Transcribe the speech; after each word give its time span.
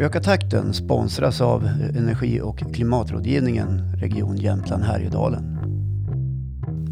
Öka 0.00 0.20
takten 0.20 0.74
sponsras 0.74 1.40
av 1.40 1.66
Energi 1.96 2.40
och 2.40 2.58
klimatrådgivningen 2.74 3.96
Region 3.96 4.36
Jämtland 4.36 4.84
Härjedalen. 4.84 5.58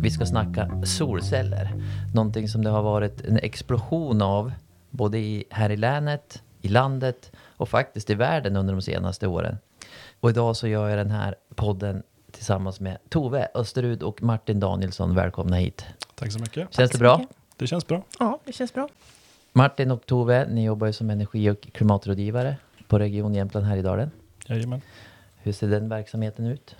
Vi 0.03 0.11
ska 0.11 0.27
snacka 0.27 0.83
solceller. 0.85 1.73
Någonting 2.15 2.49
som 2.49 2.65
det 2.65 2.71
har 2.71 2.83
varit 2.83 3.21
en 3.21 3.37
explosion 3.37 4.23
av 4.23 4.53
både 4.91 5.18
i, 5.18 5.45
här 5.50 5.71
i 5.71 5.77
länet, 5.77 6.43
i 6.61 6.68
landet 6.68 7.32
och 7.57 7.68
faktiskt 7.68 8.11
i 8.11 8.14
världen 8.14 8.57
under 8.57 8.75
de 8.75 8.82
senaste 8.82 9.27
åren. 9.27 9.59
Och 10.21 10.31
idag 10.31 10.57
så 10.57 10.68
gör 10.68 10.89
jag 10.89 10.99
den 10.99 11.11
här 11.11 11.35
podden 11.54 12.03
tillsammans 12.31 12.81
med 12.81 12.99
Tove 13.09 13.49
Österud 13.54 14.03
och 14.03 14.22
Martin 14.22 14.61
Danielsson. 14.61 15.14
Välkomna 15.14 15.57
hit. 15.57 15.86
Tack 16.14 16.32
så 16.32 16.39
mycket. 16.39 16.54
Känns 16.54 16.77
Tack 16.77 16.93
det 16.93 16.99
bra? 16.99 17.18
mycket. 17.18 17.36
Det 17.57 17.67
känns 17.67 17.86
bra. 17.86 18.03
Ja, 18.18 18.39
det 18.45 18.53
känns 18.53 18.75
bra. 18.75 18.89
Martin 19.53 19.90
och 19.90 20.07
Tove, 20.07 20.46
ni 20.50 20.64
jobbar 20.64 20.86
ju 20.86 20.93
som 20.93 21.11
energi 21.11 21.50
och 21.50 21.68
klimatrådgivare 21.72 22.57
på 22.89 22.99
Region 22.99 23.35
Jämtland 23.35 23.67
Härjedalen. 23.67 24.11
Jajamän. 24.47 24.81
Hur 25.37 25.53
ser 25.53 25.69
den 25.69 25.89
verksamheten 25.89 26.47
ut? 26.47 26.77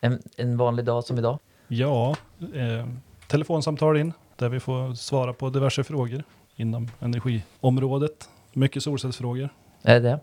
En, 0.00 0.22
en 0.36 0.56
vanlig 0.56 0.84
dag 0.84 1.04
som 1.04 1.18
idag? 1.18 1.38
Ja, 1.68 2.16
eh, 2.54 2.86
telefonsamtal 3.28 3.96
in 3.96 4.12
där 4.36 4.48
vi 4.48 4.60
får 4.60 4.94
svara 4.94 5.32
på 5.32 5.50
diverse 5.50 5.84
frågor 5.84 6.22
inom 6.56 6.88
energiområdet. 7.00 8.28
Mycket 8.52 8.82
solcellsfrågor. 8.82 9.48
Är 9.82 10.00
det? 10.00 10.20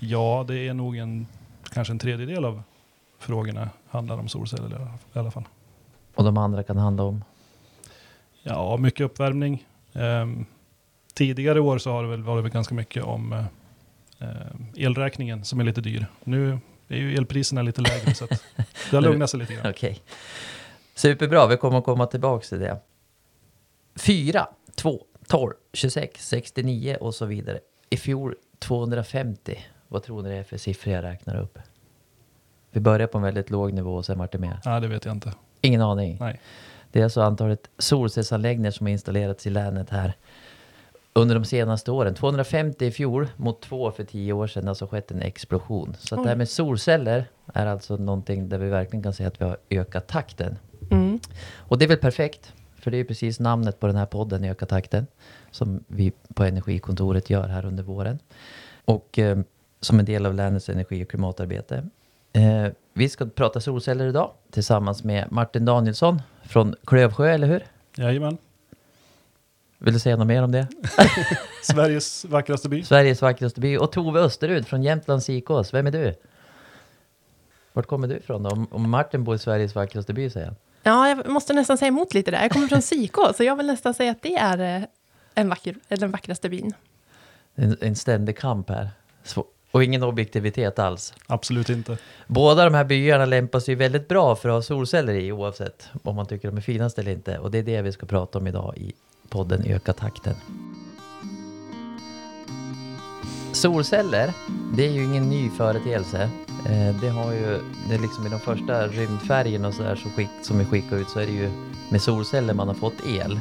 Ja, 0.00 0.44
det 0.48 0.68
är 0.68 0.74
nog 0.74 0.96
en, 0.96 1.26
kanske 1.72 1.92
en 1.92 1.98
tredjedel 1.98 2.44
av 2.44 2.62
frågorna 3.18 3.70
handlar 3.88 4.18
om 4.18 4.28
solceller 4.28 4.88
i 5.14 5.18
alla- 5.18 5.30
fall. 5.30 5.44
Och 6.14 6.24
de 6.24 6.36
andra 6.38 6.62
kan 6.62 6.76
handla 6.76 7.02
om? 7.02 7.24
Ja, 8.42 8.76
mycket 8.76 9.00
uppvärmning. 9.00 9.66
Ehm, 9.92 10.46
tidigare 11.14 11.60
år 11.60 11.78
så 11.78 11.90
har 11.90 12.02
det 12.02 12.08
väl 12.08 12.22
varit 12.22 12.52
ganska 12.52 12.74
mycket 12.74 13.04
om 13.04 13.32
eh, 13.32 13.44
eh, 14.28 14.84
elräkningen 14.84 15.44
som 15.44 15.60
är 15.60 15.64
lite 15.64 15.80
dyr. 15.80 16.06
Nu 16.24 16.58
är 16.88 16.96
ju 16.96 17.14
elpriserna 17.14 17.62
lite 17.62 17.80
lägre 17.80 18.14
så 18.14 18.24
att 18.24 18.30
det 18.90 18.96
har 18.96 19.02
lugnat 19.02 19.30
sig 19.30 19.40
lite 19.40 19.54
grann. 19.54 19.70
Okej. 19.70 20.00
Superbra, 20.94 21.46
vi 21.46 21.56
kommer 21.56 21.78
att 21.78 21.84
komma 21.84 22.06
tillbaka 22.06 22.46
till 22.46 22.58
det. 22.58 22.80
4, 23.96 24.46
2, 24.74 25.04
12, 25.28 25.52
26, 25.72 26.28
69 26.28 26.96
och 27.00 27.14
så 27.14 27.26
vidare. 27.26 27.58
I 27.90 27.96
fjol 27.96 28.34
250. 28.58 29.58
Vad 29.88 30.02
tror 30.02 30.22
ni 30.22 30.28
det 30.28 30.36
är 30.36 30.42
för 30.42 30.56
siffror 30.56 30.94
jag 30.94 31.04
räknar 31.04 31.40
upp? 31.40 31.58
Vi 32.70 32.80
börjar 32.80 33.06
på 33.06 33.18
en 33.18 33.24
väldigt 33.24 33.50
låg 33.50 33.72
nivå 33.72 33.94
och 33.94 34.06
sen 34.06 34.18
vart 34.18 34.32
det 34.32 34.38
mer. 34.38 34.60
Nej, 34.64 34.80
det 34.80 34.88
vet 34.88 35.04
jag 35.04 35.14
inte. 35.14 35.32
Ingen 35.60 35.80
aning. 35.80 36.16
Nej. 36.20 36.40
Det 36.92 37.00
är 37.00 37.04
alltså 37.04 37.22
antalet 37.22 37.70
solcellsanläggningar 37.78 38.70
som 38.70 38.86
har 38.86 38.92
installerats 38.92 39.46
i 39.46 39.50
länet 39.50 39.90
här 39.90 40.14
under 41.14 41.34
de 41.34 41.44
senaste 41.44 41.90
åren. 41.90 42.14
250 42.14 42.86
i 42.86 42.90
fjol 42.90 43.28
mot 43.36 43.62
två 43.62 43.90
för 43.90 44.04
tio 44.04 44.32
år 44.32 44.46
sedan. 44.46 44.62
Det 44.62 44.66
har 44.66 44.70
alltså 44.70 44.86
skett 44.86 45.10
en 45.10 45.22
explosion. 45.22 45.96
Så 45.98 46.14
att 46.14 46.22
det 46.22 46.28
här 46.28 46.36
med 46.36 46.48
solceller 46.48 47.24
är 47.54 47.66
alltså 47.66 47.96
någonting 47.96 48.48
där 48.48 48.58
vi 48.58 48.68
verkligen 48.68 49.02
kan 49.02 49.12
säga 49.12 49.28
att 49.28 49.40
vi 49.40 49.44
har 49.44 49.56
ökat 49.70 50.06
takten. 50.06 50.58
Mm. 50.90 51.20
Och 51.56 51.78
det 51.78 51.84
är 51.84 51.88
väl 51.88 51.98
perfekt, 51.98 52.52
för 52.76 52.90
det 52.90 52.96
är 52.96 53.04
precis 53.04 53.40
namnet 53.40 53.80
på 53.80 53.86
den 53.86 53.96
här 53.96 54.06
podden, 54.06 54.44
Öka 54.44 54.66
takten, 54.66 55.06
som 55.50 55.84
vi 55.86 56.12
på 56.34 56.44
Energikontoret 56.44 57.30
gör 57.30 57.48
här 57.48 57.66
under 57.66 57.82
våren. 57.82 58.18
Och 58.84 59.18
eh, 59.18 59.38
som 59.80 59.98
en 59.98 60.04
del 60.04 60.26
av 60.26 60.34
länets 60.34 60.68
energi 60.68 61.04
och 61.04 61.08
klimatarbete. 61.08 61.88
Eh, 62.32 62.66
vi 62.92 63.08
ska 63.08 63.26
prata 63.26 63.60
solceller 63.60 64.06
idag 64.06 64.30
tillsammans 64.50 65.04
med 65.04 65.32
Martin 65.32 65.64
Danielsson 65.64 66.22
från 66.42 66.74
Klövsjö, 66.84 67.30
eller 67.30 67.46
hur? 67.46 67.64
Jajamän. 67.96 68.38
Vill 69.84 69.94
du 69.94 70.00
säga 70.00 70.16
något 70.16 70.26
mer 70.26 70.42
om 70.42 70.52
det? 70.52 70.66
Sveriges 71.62 72.24
vackraste 72.24 72.68
by. 72.68 72.82
Sveriges 72.82 73.22
vackraste 73.22 73.60
by. 73.60 73.76
Och 73.76 73.92
Tove 73.92 74.20
Österud 74.20 74.66
från 74.66 74.82
Jämtlands 74.82 75.26
Sikås. 75.26 75.74
Vem 75.74 75.86
är 75.86 75.90
du? 75.90 76.14
Vart 77.72 77.86
kommer 77.86 78.08
du 78.08 78.16
ifrån 78.16 78.42
då? 78.42 78.50
Om, 78.50 78.66
om 78.70 78.90
Martin 78.90 79.24
bor 79.24 79.34
i 79.34 79.38
Sveriges 79.38 79.74
vackraste 79.74 80.12
by, 80.12 80.30
säger 80.30 80.46
han. 80.46 80.56
Ja, 80.82 81.08
jag 81.08 81.28
måste 81.28 81.52
nästan 81.52 81.78
säga 81.78 81.88
emot 81.88 82.14
lite 82.14 82.30
där. 82.30 82.42
Jag 82.42 82.50
kommer 82.50 82.68
från 82.68 82.82
Sikå, 82.82 83.32
så 83.36 83.44
jag 83.44 83.56
vill 83.56 83.66
nästan 83.66 83.94
säga 83.94 84.10
att 84.10 84.22
det 84.22 84.34
är 84.34 84.76
eh, 84.78 84.88
en 85.34 85.48
vacker, 85.48 85.76
eh, 85.88 85.98
den 85.98 86.10
vackraste 86.10 86.48
byn. 86.48 86.74
En, 87.54 87.76
en 87.80 87.96
ständig 87.96 88.38
kamp 88.38 88.70
här. 88.70 88.90
Och 89.70 89.84
ingen 89.84 90.02
objektivitet 90.02 90.78
alls. 90.78 91.14
Absolut 91.26 91.68
inte. 91.68 91.98
Båda 92.26 92.64
de 92.64 92.74
här 92.74 92.84
byarna 92.84 93.24
lämpar 93.26 93.60
sig 93.60 93.74
väldigt 93.74 94.08
bra 94.08 94.36
för 94.36 94.48
att 94.48 94.54
ha 94.54 94.62
solceller 94.62 95.14
i 95.14 95.32
oavsett 95.32 95.88
om 96.02 96.16
man 96.16 96.26
tycker 96.26 96.48
de 96.48 96.56
är 96.56 96.60
finast 96.60 96.98
eller 96.98 97.12
inte. 97.12 97.38
Och 97.38 97.50
det 97.50 97.58
är 97.58 97.62
det 97.62 97.82
vi 97.82 97.92
ska 97.92 98.06
prata 98.06 98.38
om 98.38 98.46
idag 98.46 98.74
i 98.76 98.92
podden 99.34 99.62
Öka 99.66 99.92
takten. 99.92 100.34
Solceller, 103.52 104.32
det 104.76 104.86
är 104.88 104.92
ju 104.92 105.04
ingen 105.04 105.28
ny 105.28 105.50
företeelse. 105.50 106.22
Eh, 106.66 107.00
det 107.00 107.08
har 107.08 107.32
ju, 107.32 107.60
det 107.88 107.94
är 107.94 107.98
liksom 107.98 108.26
i 108.26 108.30
de 108.30 108.40
första 108.40 108.86
rymdfärgerna 108.86 109.68
och 109.68 109.74
så 109.74 109.82
där 109.82 109.96
som, 109.96 110.10
skick, 110.10 110.28
som 110.42 110.58
vi 110.58 110.64
skickar 110.64 110.96
ut 110.96 111.08
så 111.08 111.18
är 111.20 111.26
det 111.26 111.32
ju 111.32 111.50
med 111.90 112.02
solceller 112.02 112.54
man 112.54 112.68
har 112.68 112.74
fått 112.74 113.06
el. 113.06 113.38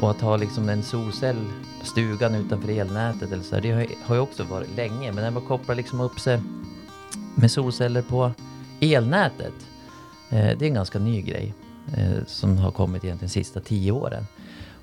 Och 0.00 0.10
att 0.10 0.20
ha 0.20 0.36
liksom 0.36 0.68
en 0.68 0.82
solcell 0.82 1.36
på 1.80 1.86
stugan 1.86 2.34
utanför 2.34 2.68
elnätet 2.68 3.32
eller 3.32 3.42
så 3.42 3.54
där, 3.54 3.62
det 3.62 3.70
har, 4.06 4.14
ju- 4.14 4.20
också 4.20 4.44
varit 4.44 4.76
länge. 4.76 5.12
Men 5.12 5.24
när 5.24 5.30
man 5.30 5.42
kopplar 5.46 5.74
liksom 5.74 6.00
upp 6.00 6.20
sig 6.20 6.40
med 7.34 7.50
solceller 7.50 8.02
på 8.02 8.30
elnätet. 8.80 9.54
Eh, 10.30 10.58
det 10.58 10.64
är 10.64 10.68
en 10.68 10.74
ganska 10.74 10.98
ny 10.98 11.22
grej 11.22 11.54
eh, 11.96 12.24
som 12.26 12.56
har 12.58 12.70
kommit 12.70 13.04
egentligen 13.04 13.28
de 13.28 13.32
sista 13.32 13.60
tio 13.60 13.92
åren. 13.92 14.26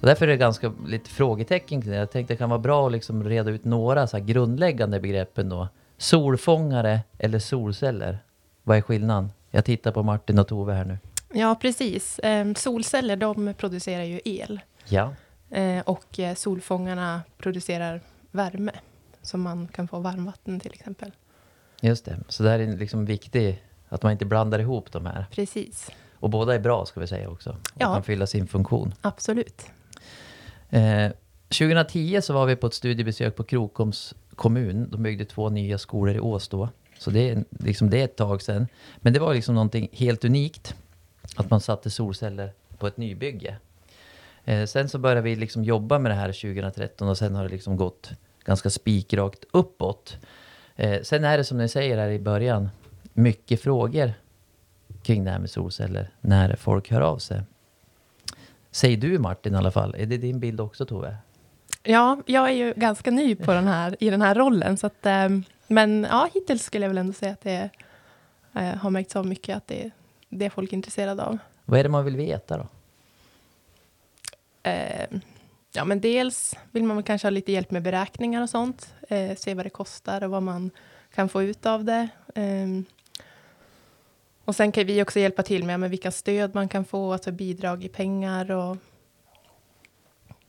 Och 0.02 0.08
därför 0.08 0.26
är 0.28 0.32
det 0.32 0.38
ganska 0.38 0.74
lite 0.88 1.10
frågetecken 1.10 1.82
kring 1.82 1.92
det. 1.92 1.98
Jag 1.98 2.12
tänkte 2.12 2.34
det 2.34 2.38
kan 2.38 2.50
vara 2.50 2.60
bra 2.60 2.86
att 2.86 2.92
liksom 2.92 3.24
reda 3.24 3.52
ut 3.52 3.66
några 3.66 4.08
så 4.08 4.20
grundläggande 4.20 5.00
begreppen 5.00 5.50
då. 5.50 5.68
Solfångare 5.98 7.00
eller 7.18 7.40
solceller? 7.40 8.20
Vad 8.64 8.78
är 8.78 8.82
skillnaden? 8.82 9.32
Jag 9.52 9.66
tittar 9.66 9.92
på 9.92 10.04
Martin 10.04 10.40
och 10.40 10.48
Tove 10.48 10.74
här 10.74 10.86
nu. 10.86 10.98
Ja, 11.34 11.56
precis. 11.62 12.20
Eh, 12.20 12.54
solceller, 12.54 13.16
de 13.16 13.54
producerar 13.58 14.04
ju 14.04 14.22
el. 14.26 14.60
Ja, 14.86 15.14
Eh, 15.54 15.82
och 15.86 16.20
eh, 16.20 16.36
solfångarna 16.36 17.22
producerar 17.38 18.02
värme. 18.32 18.72
Så 19.22 19.38
man 19.38 19.68
kan 19.68 19.88
få 19.88 20.00
varmvatten 20.00 20.60
till 20.60 20.74
exempel. 20.74 21.12
just 21.82 22.06
det. 22.06 22.20
Så 22.28 22.44
det 22.44 22.50
här 22.50 22.60
är 22.60 22.78
liksom 22.78 23.06
viktigt 23.06 23.60
att 23.90 24.04
man 24.04 24.12
inte 24.12 24.26
blandar 24.26 24.60
ihop 24.60 24.92
de 24.92 25.06
här. 25.06 25.26
Precis, 25.32 25.90
Och 26.20 26.30
båda 26.30 26.56
är 26.56 26.60
bra 26.60 26.86
ska 26.86 27.00
vi 27.00 27.08
säga 27.08 27.30
också. 27.30 27.50
Och 27.50 27.58
Ja. 27.78 27.94
kan 27.94 28.04
fylla 28.04 28.28
sin 28.28 28.48
funktion. 28.48 28.94
absolut. 29.02 29.66
Eh, 30.72 31.12
2010 31.50 32.22
så 32.22 32.34
var 32.34 32.46
vi 32.46 32.56
på 32.56 32.68
ett 32.68 32.74
studiebesök 32.74 33.36
på 33.36 33.44
Krokoms 33.44 34.14
kommun. 34.36 34.90
De 34.92 35.04
byggde 35.04 35.26
två 35.26 35.50
nya 35.50 35.78
skolor 35.78 36.16
i 36.16 36.20
Ås 36.20 36.48
då. 36.48 36.70
Så 36.98 37.12
det 37.12 37.30
är, 37.30 37.44
liksom, 37.50 37.90
det 37.90 38.00
är 38.00 38.04
ett 38.04 38.16
tag 38.16 38.42
sedan. 38.42 38.68
Men 38.98 39.14
det 39.14 39.20
var 39.20 39.34
liksom 39.34 39.56
någonting 39.56 39.90
helt 39.92 40.26
unikt. 40.26 40.76
Att 41.36 41.50
man 41.50 41.62
satte 41.62 41.90
solceller 41.90 42.54
på 42.78 42.88
ett 42.88 42.98
nybygge. 42.98 43.56
Eh, 44.46 44.66
sen 44.66 44.90
så 44.90 44.98
började 45.00 45.22
vi 45.22 45.36
liksom 45.36 45.64
jobba 45.64 46.00
med 46.00 46.12
det 46.12 46.16
här 46.16 46.32
2013 46.32 47.10
och 47.10 47.18
sen 47.18 47.36
har 47.36 47.44
det 47.44 47.50
liksom 47.50 47.78
gått 47.78 48.12
ganska 48.46 48.70
spikrakt 48.70 49.46
uppåt. 49.52 50.18
Eh, 50.76 51.02
sen 51.02 51.24
är 51.24 51.38
det 51.38 51.44
som 51.44 51.58
ni 51.58 51.68
säger 51.70 51.98
här 51.98 52.10
i 52.10 52.20
början, 52.20 52.70
mycket 53.14 53.62
frågor 53.62 54.14
kring 55.04 55.24
det 55.24 55.32
här 55.32 55.40
med 55.40 55.50
solceller 55.50 56.10
när 56.22 56.56
folk 56.56 56.92
hör 56.92 57.02
av 57.02 57.18
sig. 57.18 57.42
Säger 58.72 58.98
du 58.98 59.20
Martin 59.20 59.54
i 59.54 59.58
alla 59.58 59.72
fall. 59.72 59.96
Är 59.98 60.06
det 60.06 60.18
din 60.18 60.40
bild 60.40 60.62
också 60.62 60.86
Tove? 60.86 61.16
Ja, 61.84 62.22
jag 62.26 62.50
är 62.50 62.54
ju 62.54 62.74
ganska 62.74 63.12
ny 63.12 63.36
på 63.36 63.54
den 63.54 63.68
här, 63.68 63.96
i 64.00 64.10
den 64.10 64.22
här 64.22 64.36
rollen. 64.36 64.78
Så 64.78 64.88
att, 64.88 65.06
eh, 65.06 65.30
men 65.68 66.08
ja, 66.10 66.30
hittills 66.34 66.64
skulle 66.64 66.86
jag 66.86 66.90
väl 66.90 66.98
ändå 66.98 67.14
säga 67.14 67.32
att 67.32 67.42
det 67.42 67.70
eh, 68.54 68.76
har 68.76 68.90
märkts 68.90 69.16
av 69.16 69.28
mycket 69.28 69.58
att 69.58 69.68
det 69.68 69.86
är 69.86 69.92
det 70.30 70.50
folk 70.50 70.72
är 70.72 70.78
intresserade 70.78 71.24
av. 71.24 71.38
Vad 71.66 71.80
är 71.80 71.84
det 71.84 71.90
man 71.90 72.06
vill 72.06 72.18
veta 72.18 72.58
då? 72.58 72.68
Eh, 74.64 75.20
ja, 75.74 75.86
men 75.86 76.02
dels 76.02 76.56
vill 76.72 76.84
man 76.84 77.04
kanske 77.04 77.26
ha 77.26 77.30
lite 77.30 77.52
hjälp 77.52 77.72
med 77.72 77.84
beräkningar 77.84 78.42
och 78.42 78.50
sånt. 78.50 78.94
Se 79.38 79.54
vad 79.54 79.66
det 79.66 79.70
kostar 79.70 80.24
och 80.24 80.32
vad 80.32 80.44
man 80.44 80.72
kan 81.14 81.30
få 81.30 81.44
ut 81.44 81.66
av 81.66 81.84
det. 81.84 82.08
Och 84.46 84.56
sen 84.56 84.72
kan 84.72 84.86
vi 84.86 85.04
också 85.04 85.20
hjälpa 85.20 85.44
till 85.44 85.64
med, 85.64 85.80
med 85.80 85.90
vilka 85.90 86.12
stöd 86.12 86.56
man 86.56 86.70
kan 86.70 86.86
få, 86.86 87.14
alltså 87.14 87.32
bidrag 87.32 87.84
i 87.84 87.90
pengar 87.90 88.52
och 88.52 88.78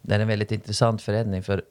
Det 0.03 0.15
är 0.15 0.21
en 0.21 0.29
väldigt 0.29 0.53
intressant 0.53 1.03
förändring 1.03 1.43
för 1.43 1.63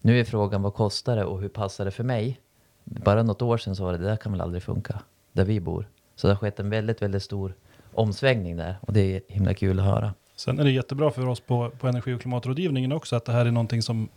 nu 0.00 0.20
är 0.20 0.24
frågan 0.24 0.62
vad 0.62 0.74
kostar 0.74 1.16
det 1.16 1.24
och 1.24 1.40
hur 1.40 1.48
passar 1.48 1.84
det 1.84 1.90
för 1.90 2.04
mig? 2.04 2.40
Bara 2.84 3.22
något 3.22 3.42
år 3.42 3.58
sedan 3.58 3.76
så 3.76 3.84
var 3.84 3.92
det, 3.92 3.98
det 3.98 4.04
där 4.04 4.16
kan 4.16 4.32
väl 4.32 4.40
aldrig 4.40 4.62
funka 4.62 5.02
där 5.32 5.44
vi 5.44 5.60
bor. 5.60 5.88
Så 6.14 6.26
det 6.26 6.32
har 6.32 6.38
skett 6.38 6.60
en 6.60 6.70
väldigt, 6.70 7.02
väldigt 7.02 7.22
stor 7.22 7.54
omsvängning 7.94 8.56
där 8.56 8.76
och 8.80 8.92
det 8.92 9.00
är 9.16 9.22
himla 9.28 9.54
kul 9.54 9.78
att 9.78 9.84
höra. 9.84 10.14
Sen 10.36 10.58
är 10.58 10.64
det 10.64 10.70
jättebra 10.70 11.10
för 11.10 11.28
oss 11.28 11.40
på, 11.40 11.70
på 11.70 11.88
energi 11.88 12.14
och 12.14 12.20
klimatrådgivningen 12.20 12.92
också 12.92 13.16
att 13.16 13.24
det 13.24 13.32
här 13.32 13.46
är 13.46 13.50
någonting 13.50 13.82
som 13.82 14.08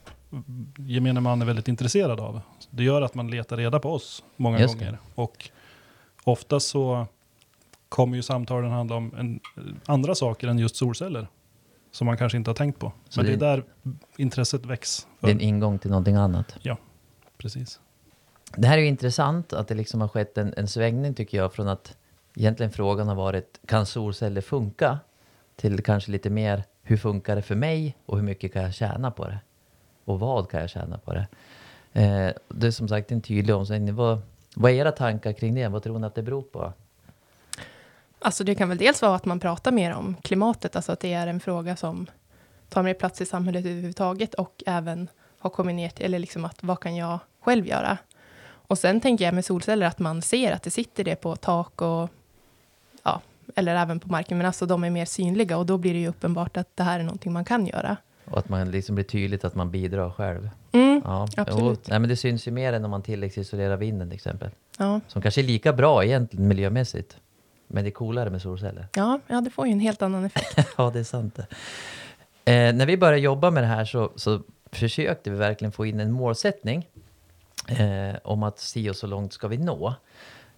gemene 0.77 1.19
man 1.19 1.41
är 1.41 1.45
väldigt 1.45 1.67
intresserad 1.67 2.19
av. 2.19 2.41
Det 2.69 2.83
gör 2.83 3.01
att 3.01 3.15
man 3.15 3.31
letar 3.31 3.57
reda 3.57 3.79
på 3.79 3.93
oss 3.93 4.23
många 4.35 4.59
Just 4.59 4.79
det. 4.79 4.85
gånger. 4.85 4.99
Och 5.15 5.49
ofta 6.23 6.59
så 6.59 7.07
kommer 7.89 8.15
ju 8.15 8.24
samtalen 8.24 8.71
handla 8.71 8.95
om 8.95 9.13
en, 9.18 9.39
andra 9.86 10.15
saker 10.15 10.47
än 10.47 10.59
just 10.59 10.75
solceller. 10.75 11.27
Som 11.91 12.07
man 12.07 12.18
kanske 12.18 12.38
inte 12.38 12.50
har 12.50 12.56
tänkt 12.56 12.80
på. 12.80 12.94
Så 13.09 13.19
Men 13.19 13.25
det, 13.31 13.38
det- 13.38 13.45
är 13.45 13.56
där 13.57 13.63
intresset 14.18 14.65
väcks. 14.65 15.07
För. 15.19 15.27
Det 15.27 15.31
är 15.31 15.36
en 15.36 15.41
ingång 15.41 15.80
till 15.80 15.89
någonting 15.89 16.15
annat. 16.15 16.57
Precis. 17.38 17.80
Det 18.56 18.68
här 18.68 18.77
är 18.77 18.81
ju 18.81 18.88
intressant 18.88 19.53
att 19.53 19.68
det 19.68 19.75
liksom 19.75 20.01
har 20.01 20.07
skett 20.07 20.38
en, 20.38 20.53
en 20.57 20.68
svängning 20.68 21.13
tycker 21.13 21.38
jag 21.38 21.53
från 21.53 21.68
att 21.68 21.97
egentligen 22.36 22.71
frågan 22.71 23.07
har 23.07 23.15
varit 23.15 23.59
kan 23.65 23.86
solceller 23.86 24.42
funka? 24.42 25.00
Till 25.56 25.83
kanske 25.83 26.12
lite 26.12 26.30
mer 26.30 26.63
hur 26.81 26.97
funkar 26.97 27.35
det 27.35 27.42
för 27.42 27.56
mig 27.56 27.97
och 28.06 28.18
hur 28.18 28.24
mycket 28.24 28.53
kan 28.53 28.62
jag 28.63 28.74
tjäna 28.74 29.12
på 29.12 29.27
det? 29.27 29.39
Och 30.06 30.19
vad 30.19 30.50
kan 30.50 30.59
jag 30.62 30.69
tjäna 30.69 30.97
på 30.97 31.13
det? 31.13 31.27
Eh, 31.94 32.33
det 32.47 32.68
är 32.68 32.71
som 32.71 32.88
sagt 32.88 33.12
en 33.12 33.21
tydlig 33.21 33.56
omsvängning. 33.56 33.95
Vad, 33.95 34.21
vad 34.56 34.71
är 34.71 34.75
era 34.75 34.92
tankar 34.92 35.33
kring 35.33 35.56
det? 35.56 35.68
Vad 35.68 35.83
tror 35.83 36.00
ni 36.00 36.07
att 36.07 36.15
det 36.15 36.24
beror 36.24 36.42
på? 36.42 36.74
Alltså 38.19 38.44
det 38.44 38.56
kan 38.56 38.69
väl 38.69 38.77
dels 38.77 39.01
vara 39.01 39.16
att 39.16 39.25
man 39.25 39.39
pratar 39.39 39.71
mer 39.71 39.94
om 39.94 40.16
klimatet, 40.21 40.75
alltså 40.75 40.92
att 40.92 41.00
det 41.00 41.13
är 41.13 41.27
en 41.27 41.39
fråga 41.39 41.75
som 41.75 42.07
tar 42.69 42.83
mer 42.83 42.94
plats 42.94 43.21
i 43.21 43.25
samhället 43.25 43.66
överhuvudtaget 43.66 44.33
och 44.33 44.63
även 44.66 45.07
har 45.39 45.50
kommit 45.50 45.75
ner 45.75 45.89
till, 45.89 46.06
eller 46.06 46.19
liksom 46.19 46.45
att 46.45 46.57
vad 46.63 46.80
kan 46.80 46.95
jag 46.95 47.19
själv 47.42 47.68
göra? 47.68 47.98
Och 48.45 48.77
sen 48.77 49.01
tänker 49.01 49.25
jag 49.25 49.33
med 49.33 49.45
solceller 49.45 49.86
att 49.88 50.00
man 50.00 50.21
ser 50.21 50.51
att 50.51 50.63
det 50.63 50.71
sitter 50.71 51.04
det 51.04 51.16
på 51.16 51.36
tak 51.36 51.81
och 51.81 52.10
ja, 53.04 53.21
eller 53.56 53.75
även 53.75 54.00
på 54.00 54.10
marken, 54.10 54.38
men 54.38 54.48
alltså 54.48 54.66
de 54.66 54.83
är 54.83 54.89
mer 54.89 55.06
synliga 55.06 55.57
och 55.57 55.66
då 55.66 55.77
blir 55.77 55.94
det 55.94 56.00
ju 56.00 56.07
uppenbart 56.07 56.57
att 56.57 56.68
det 56.75 56.83
här 56.83 57.00
är 57.00 57.04
någonting 57.04 57.33
man 57.33 57.45
kan 57.45 57.68
göra. 57.68 57.98
Och 58.25 58.38
att 58.38 58.50
man 58.50 58.71
liksom 58.71 58.95
blir 58.95 59.06
tydligt 59.06 59.45
att 59.45 59.56
man 59.56 59.71
bidrar 59.71 60.12
själv. 60.12 60.50
Mm, 60.71 61.01
Ja, 61.06 61.27
absolut. 61.38 61.80
Jo, 61.83 61.89
nej, 61.89 62.00
men 62.00 62.10
det 62.10 62.16
syns 62.16 62.48
ju 62.48 62.51
mer 62.51 62.74
än 62.74 62.86
om 62.86 62.92
man 62.92 63.01
tilläggsisolerar 63.01 63.77
vinden 63.77 64.10
till 64.10 64.16
exempel. 64.16 64.50
ja, 64.77 65.00
Som 65.07 65.21
kanske 65.21 65.42
är 65.42 65.44
lika 65.44 65.74
bra 65.74 66.06
egentligen 66.06 66.48
miljömässigt. 66.48 67.18
Men 67.71 67.83
det 67.83 67.89
är 67.89 67.92
coolare 67.92 68.30
med 68.30 68.42
solceller. 68.42 68.88
ja, 68.94 69.19
ja, 69.27 69.42
det 69.42 69.50
får 69.50 69.68
ju 69.68 69.74
en 69.74 69.80
helt 69.80 70.01
annan 70.01 70.25
effekt. 70.25 70.69
ja, 70.77 70.89
det 70.94 71.00
är 71.00 71.04
sant. 71.04 71.39
Eh, 71.39 71.45
när 72.74 72.86
vi 72.86 72.98
började 72.98 73.19
jobba 73.19 73.51
med 73.51 73.63
det 73.63 73.68
här 73.68 73.86
så, 73.86 74.12
så 74.16 74.42
försökte 74.71 75.30
vi 75.30 75.38
verkligen 75.38 75.71
få 75.71 75.86
in 75.86 76.00
en 76.00 76.12
målsättning 76.12 76.88
eh, 77.68 78.16
om 78.24 78.44
att 78.44 78.60
si 78.60 78.89
och 78.89 78.95
så 78.95 79.07
långt 79.07 79.33
ska 79.33 79.48
vi 79.48 79.57
nå. 79.57 79.94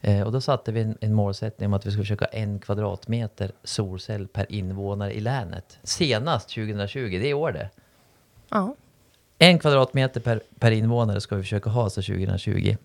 Eh, 0.02 0.22
och 0.22 0.31
då 0.31 0.42
satte 0.42 0.72
vi 0.72 0.81
en, 0.81 0.98
en 1.02 1.13
målsättning 1.13 1.68
om 1.68 1.74
att 1.74 1.86
vi 1.86 1.92
ska 1.92 2.02
försöka 2.02 2.25
en 2.25 2.60
kvadratmeter 2.60 3.52
solcell 3.63 4.28
per 4.28 4.52
invånare 4.52 5.13
i 5.13 5.19
länet. 5.19 5.80
Senast 5.84 6.50
2020, 6.50 7.00
det 7.22 7.30
är 7.30 7.34
år 7.34 7.52
det. 7.52 7.69
Ja, 8.50 8.75
En 9.38 9.60
kvadratmeter 9.60 10.19
per, 10.19 10.42
per 10.60 10.72
invånare 10.72 11.22
ska 11.22 11.36
vi 11.36 11.42
försöka 11.42 11.69
ha 11.69 11.90
så 11.90 12.02
2020. 12.02 12.75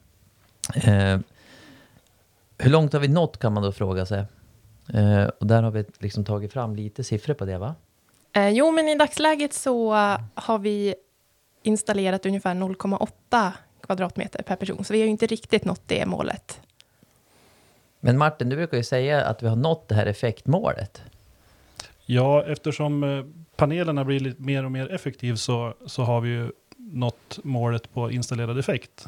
Hur 2.58 2.70
långt 2.70 2.92
har 2.92 3.00
vi 3.00 3.08
nått 3.08 3.38
kan 3.38 3.52
man 3.52 3.62
då 3.62 3.72
fråga 3.72 4.06
sig. 4.06 4.24
Eh, 4.94 5.24
och 5.24 5.46
där 5.46 5.62
har 5.62 5.70
vi 5.70 5.84
liksom 5.98 6.24
tagit 6.24 6.52
fram 6.52 6.76
lite 6.76 7.04
siffror 7.04 7.34
på 7.34 7.44
det 7.44 7.58
va? 7.58 7.74
Eh, 8.32 8.48
jo, 8.48 8.70
men 8.70 8.88
i 8.88 8.98
dagsläget 8.98 9.52
så 9.52 9.92
har 10.34 10.58
vi 10.58 10.94
installerat 11.62 12.26
ungefär 12.26 12.54
0,8 12.54 13.52
kvadratmeter 13.86 14.42
per 14.42 14.56
person, 14.56 14.84
så 14.84 14.92
vi 14.92 14.98
har 14.98 15.04
ju 15.04 15.10
inte 15.10 15.26
riktigt 15.26 15.64
nått 15.64 15.82
det 15.86 16.06
målet. 16.06 16.60
Men 18.00 18.18
Martin, 18.18 18.48
du 18.48 18.56
brukar 18.56 18.76
ju 18.76 18.82
säga 18.82 19.24
att 19.24 19.42
vi 19.42 19.48
har 19.48 19.56
nått 19.56 19.88
det 19.88 19.94
här 19.94 20.06
effektmålet. 20.06 21.02
Ja, 22.06 22.44
eftersom 22.44 23.04
eh, 23.04 23.24
panelerna 23.56 24.04
blir 24.04 24.20
lite 24.20 24.42
mer 24.42 24.64
och 24.64 24.72
mer 24.72 24.92
effektiv 24.92 25.34
så, 25.34 25.74
så 25.86 26.02
har 26.02 26.20
vi 26.20 26.28
ju 26.28 26.50
nått 26.76 27.38
målet 27.42 27.92
på 27.94 28.10
installerad 28.10 28.58
effekt. 28.58 29.06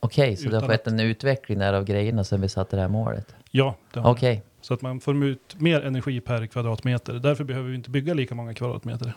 Okej, 0.00 0.36
så 0.36 0.44
det 0.48 0.56
har 0.56 0.58
Utan 0.58 0.68
skett 0.68 0.86
en 0.86 1.00
utveckling 1.00 1.58
där 1.58 1.72
av 1.72 1.84
grejerna 1.84 2.24
sen 2.24 2.40
vi 2.40 2.48
satte 2.48 2.76
det 2.76 2.82
här 2.82 2.88
målet. 2.88 3.34
Ja, 3.50 3.76
det 3.92 4.00
har 4.00 4.10
Okej, 4.10 4.34
vi. 4.34 4.64
Så 4.64 4.74
att 4.74 4.82
man 4.82 5.00
får 5.00 5.24
ut 5.24 5.60
mer 5.60 5.80
energi 5.80 6.20
per 6.20 6.46
kvadratmeter. 6.46 7.12
Därför 7.12 7.44
behöver 7.44 7.68
vi 7.68 7.74
inte 7.76 7.90
bygga 7.90 8.14
lika 8.14 8.34
många 8.34 8.54
kvadratmeter. 8.54 9.12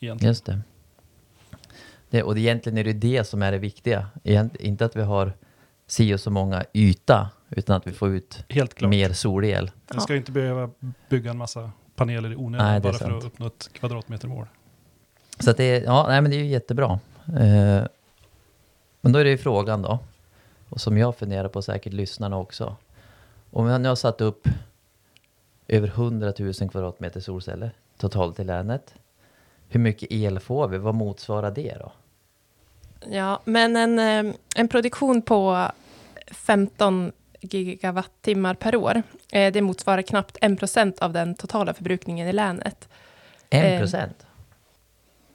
Egentligen. 0.00 0.30
just 0.30 0.44
det. 0.44 0.60
det. 2.10 2.22
Och 2.22 2.34
det, 2.34 2.40
egentligen 2.40 2.78
är 2.78 2.84
det 2.84 2.92
det 2.92 3.24
som 3.24 3.42
är 3.42 3.52
det 3.52 3.58
viktiga. 3.58 4.06
Egent, 4.24 4.56
inte 4.56 4.84
att 4.84 4.96
vi 4.96 5.02
har 5.02 5.32
si 5.86 6.14
och 6.14 6.20
så 6.20 6.30
många 6.30 6.64
yta, 6.72 7.30
utan 7.50 7.76
att 7.76 7.86
vi 7.86 7.92
får 7.92 8.08
ut 8.08 8.44
Helt 8.48 8.74
klart. 8.74 8.90
mer 8.90 9.12
solel. 9.12 9.70
Man 9.92 10.00
ska 10.00 10.16
inte 10.16 10.32
behöva 10.32 10.70
bygga 11.08 11.30
en 11.30 11.38
massa 11.38 11.70
paneler 11.96 12.32
i 12.32 12.36
onödan 12.36 12.66
Nej, 12.66 12.80
det 12.80 12.88
är 12.88 12.92
bara 12.92 12.98
för 12.98 13.04
sant. 13.04 13.18
att 13.18 13.24
uppnå 13.24 13.46
ett 13.46 13.70
kvadratmetermål. 13.72 14.46
Så 15.38 15.50
att 15.50 15.56
det, 15.56 15.64
är, 15.64 15.82
ja, 15.82 16.06
nej, 16.08 16.20
men 16.20 16.30
det 16.30 16.36
är 16.36 16.38
ju 16.38 16.46
jättebra. 16.46 17.00
Eh, 17.40 17.82
men 19.00 19.12
då 19.12 19.18
är 19.18 19.24
det 19.24 19.30
ju 19.30 19.38
frågan 19.38 19.82
då, 19.82 19.98
och 20.68 20.80
som 20.80 20.98
jag 20.98 21.16
funderar 21.16 21.48
på 21.48 21.62
säkert 21.62 21.92
lyssnarna 21.92 22.36
också. 22.38 22.76
Om 23.50 23.66
jag 23.66 23.80
nu 23.80 23.88
har 23.88 23.96
satt 23.96 24.20
upp 24.20 24.48
över 25.68 25.88
100 25.88 26.32
000 26.38 26.54
kvadratmeter 26.54 27.20
solceller 27.20 27.70
totalt 27.98 28.40
i 28.40 28.44
länet. 28.44 28.94
Hur 29.68 29.80
mycket 29.80 30.12
el 30.12 30.40
får 30.40 30.68
vi? 30.68 30.78
Vad 30.78 30.94
motsvarar 30.94 31.50
det 31.50 31.74
då? 31.78 31.92
Ja, 33.10 33.40
men 33.44 33.76
en, 33.76 33.98
eh, 34.28 34.34
en 34.56 34.68
produktion 34.68 35.22
på 35.22 35.70
15 36.26 37.12
gigawattimmar 37.40 38.54
per 38.54 38.76
år, 38.76 39.02
eh, 39.32 39.52
det 39.52 39.62
motsvarar 39.62 40.02
knappt 40.02 40.36
1 40.40 40.58
procent 40.58 40.98
av 40.98 41.12
den 41.12 41.34
totala 41.34 41.74
förbrukningen 41.74 42.28
i 42.28 42.32
länet. 42.32 42.88
En 43.50 43.64
Eh, 43.72 43.80
procent? 43.80 44.26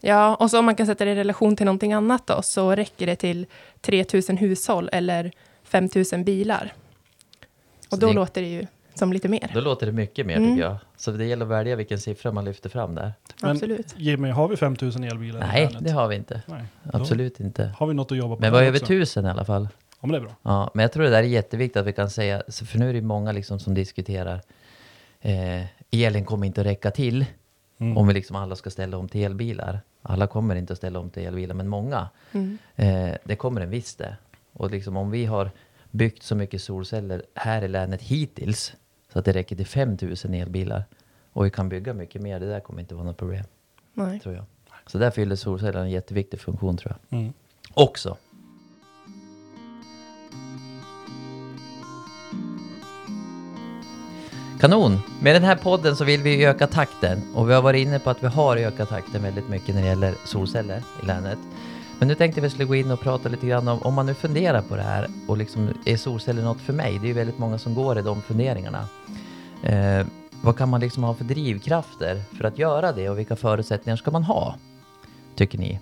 Ja, 0.06 0.36
och 0.36 0.50
så 0.52 0.60
om 0.60 0.66
man 0.66 0.76
kan 0.76 0.86
sätta 0.86 1.06
det 1.06 1.12
i 1.12 1.16
relation 1.16 1.56
till 1.56 1.66
någonting 1.66 1.94
annat 1.94 2.28
då, 2.28 2.42
så 2.42 2.76
räcker 2.76 3.06
det 3.06 3.16
till 3.16 3.46
3 3.82 4.06
000 4.30 4.38
hushåll 4.38 4.90
eller 4.92 5.32
5 5.64 5.90
000 6.14 6.24
bilar. 6.24 6.74
Och 7.90 7.90
Så 7.90 7.96
då 7.96 8.08
det- 8.08 8.14
låter 8.14 8.42
det 8.42 8.48
ju 8.48 8.68
som 8.94 9.14
lite 9.14 9.28
mer. 9.30 9.52
Då 9.54 9.60
låter 9.62 9.86
det 9.86 9.92
mycket 9.92 10.26
mer 10.26 10.38
Mm. 10.38 10.50
tycker 10.56 10.68
jag. 10.70 10.78
Så 10.98 11.12
det 11.12 11.26
gäller 11.26 11.46
att 11.46 11.52
välja 11.52 11.76
vilken 11.76 12.00
siffra 12.00 12.32
man 12.32 12.46
lyfter 12.46 12.70
fram 12.70 12.96
där. 12.96 13.14
Men 13.42 13.52
Absolut. 13.52 13.94
Jimmy, 13.98 14.30
har 14.30 14.48
vi 14.48 14.58
5000 14.58 15.04
elbilar 15.04 15.40
Nej, 15.40 15.78
det 15.80 15.92
har 15.92 16.08
vi 16.08 16.16
inte. 16.16 16.42
Nej. 16.46 16.64
Absolut 16.94 17.40
inte. 17.40 17.72
Har 17.78 17.88
vi 17.88 17.94
något 17.94 18.12
att 18.12 18.18
jobba 18.18 18.36
på. 18.36 18.42
Men 18.42 18.52
vad 18.52 18.64
över 18.64 18.78
också. 18.78 18.86
tusen 18.88 19.26
i 19.26 19.30
alla 19.30 19.46
fall. 19.46 19.68
Ja, 20.02 20.08
men 20.08 20.12
det 20.12 20.18
är 20.18 20.22
bra. 20.22 20.36
Ja, 20.44 20.72
men 20.74 20.84
jag 20.84 20.92
tror 20.92 21.04
det 21.04 21.10
där 21.10 21.18
är 21.18 21.24
jätteviktigt 21.24 21.78
att 21.78 21.86
vi 21.88 21.94
kan 21.94 22.10
säga, 22.10 22.44
för 22.66 22.80
nu 22.80 22.90
är 22.90 22.94
det 22.94 23.02
många 23.02 23.32
liksom 23.32 23.60
som 23.60 23.74
diskuterar, 23.74 24.42
eh, 25.22 25.64
elen 25.92 26.26
kommer 26.26 26.48
inte 26.48 26.62
att 26.62 26.68
räcka 26.68 26.92
till 26.92 27.26
Mm. 27.80 27.98
om 27.98 28.08
vi 28.08 28.14
liksom 28.14 28.36
alla 28.36 28.56
ska 28.56 28.70
ställa 28.70 28.98
om 28.98 29.10
till 29.10 29.22
elbilar. 29.24 29.80
Alla 30.06 30.28
kommer 30.28 30.56
inte 30.56 30.74
att 30.74 30.78
ställa 30.78 31.00
om 31.00 31.10
till 31.10 31.24
elbilar, 31.24 31.56
men 31.56 31.68
många. 31.68 32.10
Mm. 32.32 32.58
Eh, 32.76 33.16
det 33.24 33.36
kommer 33.36 33.62
en 33.62 33.70
viss 33.70 33.96
det. 33.96 34.18
Och 34.54 34.72
liksom 34.72 34.98
om 34.98 35.12
vi 35.12 35.26
har 35.26 35.52
byggt 35.92 36.24
så 36.24 36.36
mycket 36.36 36.62
solceller 36.62 37.24
här 37.36 37.62
i 37.62 37.68
länet 37.68 38.02
hittills, 38.02 38.74
så 39.14 39.20
att 39.20 39.26
det 39.26 39.32
räcker 39.32 39.56
till 39.56 39.66
5000 39.68 40.34
elbilar, 40.34 40.84
och 41.34 41.46
vi 41.46 41.50
kan 41.50 41.70
bygga 41.70 41.94
mycket 41.94 42.22
mer, 42.22 42.40
det 42.40 42.46
där 42.46 42.60
kommer 42.60 42.82
inte 42.82 42.96
vara 42.96 43.06
något 43.06 43.18
problem, 43.18 43.44
Nej. 43.94 44.20
tror 44.20 44.36
jag. 44.36 44.46
Så 44.88 44.98
där 44.98 45.12
fyller 45.12 45.36
solceller 45.36 45.80
en 45.80 45.92
jätteviktig 45.92 46.40
funktion, 46.40 46.78
tror 46.78 46.96
jag. 47.10 47.20
Mm. 47.20 47.34
Också. 47.74 48.18
Kanon! 54.64 55.00
Med 55.22 55.36
den 55.36 55.44
här 55.44 55.56
podden 55.56 55.96
så 55.96 56.06
vill 56.06 56.22
vi 56.22 56.46
öka 56.46 56.68
takten 56.68 57.22
och 57.36 57.50
vi 57.50 57.54
har 57.54 57.62
varit 57.62 57.88
inne 57.88 58.00
på 58.00 58.10
att 58.10 58.24
vi 58.24 58.28
har 58.28 58.58
ökat 58.58 58.90
takten 58.90 59.24
väldigt 59.24 59.50
mycket 59.50 59.76
när 59.76 59.82
det 59.82 59.88
gäller 59.88 60.16
solceller 60.26 60.82
i 61.04 61.06
länet. 61.06 61.38
Men 62.00 62.08
nu 62.08 62.16
tänkte 62.16 62.42
vi 62.42 62.50
skulle 62.50 62.66
gå 62.66 62.76
in 62.76 62.92
och 62.92 63.00
prata 63.00 63.30
lite 63.30 63.48
grann 63.48 63.68
om, 63.68 63.82
om 63.82 63.94
man 63.94 64.06
nu 64.06 64.14
funderar 64.14 64.62
på 64.62 64.76
det 64.76 64.82
här 64.82 65.08
och 65.28 65.38
liksom, 65.38 65.70
är 65.86 65.98
solceller 65.98 66.44
något 66.44 66.62
för 66.62 66.74
mig? 66.74 67.00
Det 67.00 67.06
är 67.06 67.08
ju 67.08 67.14
väldigt 67.14 67.38
många 67.38 67.58
som 67.58 67.74
går 67.74 68.00
i 68.00 68.02
de 68.02 68.22
funderingarna. 68.22 68.88
Eh, 69.64 70.08
vad 70.44 70.58
kan 70.58 70.70
man 70.70 70.80
liksom 70.80 71.04
ha 71.04 71.14
för 71.14 71.24
drivkrafter 71.24 72.22
för 72.38 72.44
att 72.44 72.58
göra 72.58 72.92
det 72.92 73.10
och 73.10 73.20
vilka 73.20 73.36
förutsättningar 73.36 73.98
ska 73.98 74.12
man 74.12 74.24
ha? 74.24 74.56
Tycker 75.36 75.58
ni? 75.58 75.80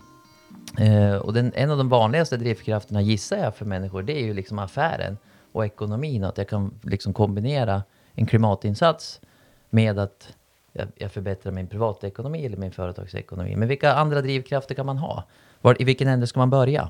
Eh, 0.78 1.16
och 1.16 1.34
den, 1.34 1.52
en 1.56 1.72
av 1.72 1.78
de 1.78 1.90
vanligaste 1.90 2.38
drivkrafterna 2.38 3.02
gissar 3.02 3.38
jag 3.38 3.56
för 3.56 3.66
människor, 3.66 4.04
det 4.04 4.14
är 4.14 4.26
ju 4.26 4.34
liksom 4.34 4.60
affären 4.60 5.18
och 5.52 5.66
ekonomin. 5.66 6.24
Att 6.24 6.38
jag 6.38 6.50
kan 6.50 6.74
liksom 6.84 7.14
kombinera 7.14 7.84
en 8.16 8.26
klimatinsats 8.26 9.22
med 9.70 10.00
att 10.00 10.34
jag, 10.72 10.88
jag 10.96 11.12
förbättrar 11.12 11.52
min 11.52 11.68
privatekonomi 11.68 12.46
eller 12.46 12.58
min 12.58 12.72
företagsekonomi. 12.72 13.56
Men 13.56 13.68
vilka 13.68 13.94
andra 13.94 14.22
drivkrafter 14.22 14.76
kan 14.76 14.86
man 14.86 14.98
ha? 14.98 15.24
Var, 15.62 15.82
I 15.82 15.84
vilken 15.84 16.08
ände 16.08 16.28
ska 16.28 16.40
man 16.40 16.50
börja? 16.50 16.90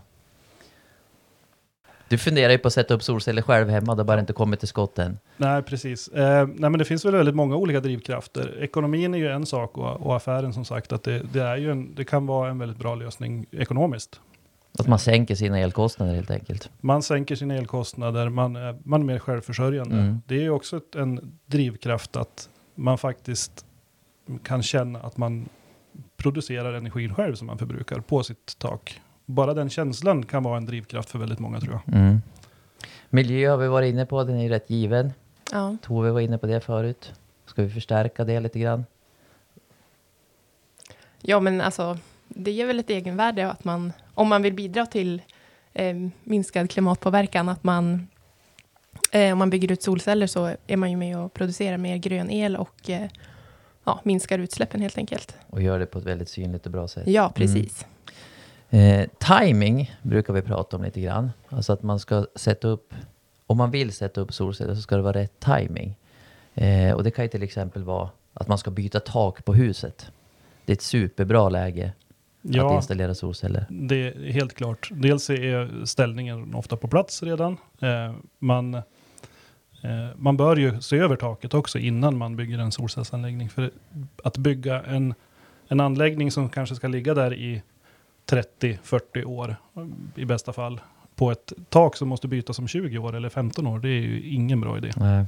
Du 2.07 2.17
funderar 2.17 2.51
ju 2.51 2.57
på 2.57 2.67
att 2.67 2.73
sätta 2.73 2.93
upp 2.93 3.03
solceller 3.03 3.41
själv 3.41 3.69
hemma, 3.69 3.95
det 3.95 3.99
har 3.99 4.05
bara 4.05 4.19
inte 4.19 4.33
kommit 4.33 4.59
till 4.59 4.67
skott 4.67 4.99
än. 4.99 5.19
Nej, 5.37 5.61
precis. 5.61 6.07
Eh, 6.07 6.47
nej, 6.47 6.69
men 6.69 6.77
det 6.77 6.85
finns 6.85 7.05
väl 7.05 7.15
väldigt 7.15 7.35
många 7.35 7.55
olika 7.55 7.79
drivkrafter. 7.79 8.63
Ekonomin 8.63 9.13
är 9.13 9.17
ju 9.17 9.27
en 9.27 9.45
sak 9.45 9.77
och, 9.77 10.01
och 10.01 10.15
affären 10.15 10.53
som 10.53 10.65
sagt, 10.65 10.91
att 10.91 11.03
det, 11.03 11.19
det, 11.33 11.41
är 11.41 11.57
ju 11.57 11.71
en, 11.71 11.95
det 11.95 12.03
kan 12.03 12.27
vara 12.27 12.49
en 12.49 12.59
väldigt 12.59 12.77
bra 12.77 12.95
lösning 12.95 13.45
ekonomiskt. 13.51 14.19
Att 14.79 14.87
man 14.87 14.99
sänker 14.99 15.35
sina 15.35 15.59
elkostnader 15.59 16.15
helt 16.15 16.31
enkelt. 16.31 16.69
Man 16.79 17.03
sänker 17.03 17.35
sina 17.35 17.55
elkostnader, 17.55 18.29
man 18.29 18.55
är, 18.55 18.77
man 18.83 19.01
är 19.01 19.05
mer 19.05 19.19
självförsörjande. 19.19 19.95
Mm. 19.95 20.21
Det 20.27 20.35
är 20.35 20.41
ju 20.41 20.49
också 20.49 20.77
ett, 20.77 20.95
en 20.95 21.39
drivkraft 21.45 22.15
att 22.15 22.49
man 22.75 22.97
faktiskt 22.97 23.65
kan 24.43 24.63
känna 24.63 24.99
att 24.99 25.17
man 25.17 25.49
producerar 26.17 26.73
energin 26.73 27.13
själv 27.15 27.35
som 27.35 27.47
man 27.47 27.57
förbrukar 27.57 27.99
på 27.99 28.23
sitt 28.23 28.55
tak. 28.57 29.01
Bara 29.25 29.53
den 29.53 29.69
känslan 29.69 30.25
kan 30.25 30.43
vara 30.43 30.57
en 30.57 30.65
drivkraft 30.65 31.09
för 31.09 31.19
väldigt 31.19 31.39
många 31.39 31.59
tror 31.59 31.73
jag. 31.85 31.95
Mm. 31.95 32.21
Miljö 33.09 33.49
har 33.49 33.57
vi 33.57 33.67
varit 33.67 33.93
inne 33.93 34.05
på, 34.05 34.23
den 34.23 34.37
är 34.37 34.43
ju 34.43 34.49
rätt 34.49 34.69
given. 34.69 35.13
Ja. 35.51 35.77
Tove 35.81 36.11
var 36.11 36.19
inne 36.19 36.37
på 36.37 36.47
det 36.47 36.61
förut. 36.61 37.13
Ska 37.45 37.61
vi 37.61 37.69
förstärka 37.69 38.23
det 38.23 38.39
lite 38.39 38.59
grann? 38.59 38.85
ja, 41.21 41.39
men 41.39 41.61
alltså 41.61 41.97
det 42.35 42.51
ger 42.51 42.65
väl 42.65 42.79
ett 42.79 42.89
egenvärde 42.89 43.51
att 43.51 43.63
man, 43.63 43.93
om 44.13 44.27
man 44.27 44.41
vill 44.41 44.53
bidra 44.53 44.85
till 44.85 45.21
eh, 45.73 45.95
minskad 46.23 46.69
klimatpåverkan. 46.69 47.49
Att 47.49 47.63
man, 47.63 48.07
eh, 49.11 49.31
om 49.31 49.39
man 49.39 49.49
bygger 49.49 49.71
ut 49.71 49.83
solceller 49.83 50.27
så 50.27 50.55
är 50.67 50.77
man 50.77 50.91
ju 50.91 50.97
med 50.97 51.19
och 51.19 51.33
producerar 51.33 51.77
mer 51.77 51.97
grön 51.97 52.29
el 52.29 52.55
och 52.55 52.89
eh, 52.89 53.09
ja, 53.83 54.01
minskar 54.03 54.39
utsläppen 54.39 54.81
helt 54.81 54.97
enkelt. 54.97 55.35
Och 55.47 55.61
gör 55.61 55.79
det 55.79 55.85
på 55.85 55.99
ett 55.99 56.05
väldigt 56.05 56.29
synligt 56.29 56.65
och 56.65 56.71
bra 56.71 56.87
sätt. 56.87 57.07
Ja, 57.07 57.31
precis. 57.35 57.85
Eh, 58.69 59.09
timing 59.19 59.95
brukar 60.01 60.33
vi 60.33 60.41
prata 60.41 60.77
om 60.77 60.83
lite 60.83 61.01
grann. 61.01 61.31
Alltså 61.49 61.73
att 61.73 61.83
man 61.83 61.99
ska 61.99 62.25
sätta 62.35 62.67
upp, 62.67 62.93
om 63.47 63.57
man 63.57 63.71
vill 63.71 63.91
sätta 63.91 64.21
upp 64.21 64.33
solceller 64.33 64.75
så 64.75 64.81
ska 64.81 64.95
det 64.95 65.01
vara 65.01 65.19
rätt 65.19 65.39
timing. 65.39 65.97
Eh, 66.55 66.93
och 66.93 67.03
det 67.03 67.11
kan 67.11 67.25
ju 67.25 67.29
till 67.29 67.43
exempel 67.43 67.83
vara 67.83 68.09
att 68.33 68.47
man 68.47 68.57
ska 68.57 68.71
byta 68.71 68.99
tak 68.99 69.45
på 69.45 69.53
huset. 69.53 70.11
Det 70.65 70.71
är 70.71 70.75
ett 70.75 70.81
superbra 70.81 71.49
läge 71.49 71.91
att 72.43 72.55
Ja, 72.55 72.75
installera 72.75 73.15
solceller. 73.15 73.65
det 73.69 73.95
är 74.07 74.31
helt 74.31 74.53
klart. 74.53 74.89
Dels 74.91 75.29
är 75.29 75.85
ställningen 75.85 76.55
ofta 76.55 76.77
på 76.77 76.87
plats 76.87 77.23
redan. 77.23 77.57
Eh, 77.79 78.13
man, 78.39 78.73
eh, 78.73 78.81
man 80.15 80.37
bör 80.37 80.55
ju 80.55 80.81
se 80.81 80.97
över 80.97 81.15
taket 81.15 81.53
också 81.53 81.79
innan 81.79 82.17
man 82.17 82.35
bygger 82.35 82.59
en 82.59 82.71
solcellsanläggning. 82.71 83.49
För 83.49 83.71
att 84.23 84.37
bygga 84.37 84.81
en, 84.81 85.13
en 85.67 85.79
anläggning 85.79 86.31
som 86.31 86.49
kanske 86.49 86.75
ska 86.75 86.87
ligga 86.87 87.13
där 87.13 87.33
i 87.33 87.61
30-40 88.29 89.23
år 89.25 89.55
i 90.15 90.25
bästa 90.25 90.53
fall 90.53 90.81
på 91.15 91.31
ett 91.31 91.53
tak 91.69 91.95
som 91.95 92.07
måste 92.09 92.27
bytas 92.27 92.59
om 92.59 92.67
20 92.67 92.97
år 92.97 93.15
eller 93.15 93.29
15 93.29 93.67
år, 93.67 93.79
det 93.79 93.89
är 93.89 94.01
ju 94.01 94.21
ingen 94.23 94.61
bra 94.61 94.77
idé. 94.77 94.91
Nej. 94.95 95.25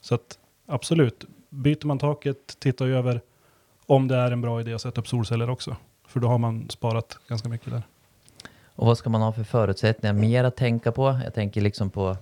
Så 0.00 0.14
att 0.14 0.38
absolut, 0.66 1.24
byter 1.50 1.86
man 1.86 1.98
taket, 1.98 2.56
titta 2.58 2.86
över 2.86 3.20
om 3.86 4.08
det 4.08 4.16
är 4.16 4.30
en 4.30 4.40
bra 4.40 4.60
idé 4.60 4.74
att 4.74 4.80
sätta 4.80 5.00
upp 5.00 5.08
solceller 5.08 5.50
också. 5.50 5.76
För 6.08 6.20
då 6.20 6.28
har 6.28 6.38
man 6.38 6.70
sparat 6.70 7.18
ganska 7.28 7.48
mycket 7.48 7.70
där. 7.70 7.82
Och 8.66 8.86
vad 8.86 8.98
ska 8.98 9.10
man 9.10 9.22
ha 9.22 9.32
för 9.32 9.44
förutsättningar 9.44 10.14
mer 10.14 10.44
att 10.44 10.56
tänka 10.56 10.92
på? 10.92 11.20
Jag 11.24 11.34
tänker 11.34 11.60
liksom 11.60 11.90
på 11.90 12.16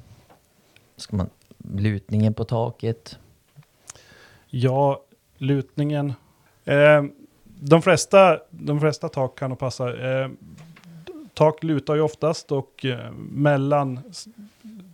ska 0.96 1.16
man, 1.16 1.30
lutningen 1.58 2.34
på 2.34 2.44
taket. 2.44 3.18
Ja, 4.46 5.02
lutningen. 5.36 6.14
Eh, 6.64 7.04
de, 7.44 7.82
flesta, 7.82 8.40
de 8.50 8.80
flesta 8.80 9.08
tak 9.08 9.38
kan 9.38 9.50
nog 9.50 9.58
passa. 9.58 10.10
Eh, 10.10 10.28
tak 11.34 11.62
lutar 11.62 11.94
ju 11.94 12.00
oftast 12.00 12.52
och 12.52 12.84
eh, 12.84 13.12
mellan 13.30 14.00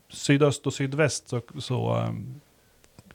sydöst 0.08 0.66
och 0.66 0.74
sydväst 0.74 1.28
så, 1.28 1.40
så 1.58 1.96
eh, 1.96 2.12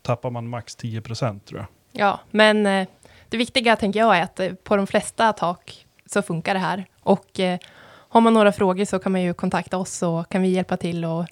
tappar 0.01 0.29
man 0.29 0.48
max 0.48 0.75
10 0.75 1.01
procent 1.01 1.46
tror 1.46 1.60
jag. 1.60 1.67
Ja, 2.01 2.19
men 2.31 2.65
eh, 2.65 2.88
det 3.29 3.38
viktiga 3.38 3.75
tänker 3.75 4.00
jag 4.00 4.17
är 4.17 4.22
att 4.24 4.39
eh, 4.39 4.53
på 4.53 4.75
de 4.75 4.88
flesta 4.88 5.34
tak 5.34 5.86
så 6.05 6.22
funkar 6.22 6.53
det 6.53 6.60
här. 6.60 6.86
Och 7.00 7.39
eh, 7.39 7.60
har 7.86 8.22
man 8.22 8.34
några 8.34 8.51
frågor 8.51 8.86
så 8.86 9.00
kan 9.00 9.12
man 9.12 9.22
ju 9.22 9.34
kontakta 9.34 9.77
oss 9.77 9.91
så 9.91 10.24
kan 10.24 10.41
vi 10.41 10.48
hjälpa 10.48 10.77
till 10.77 11.05
och 11.05 11.25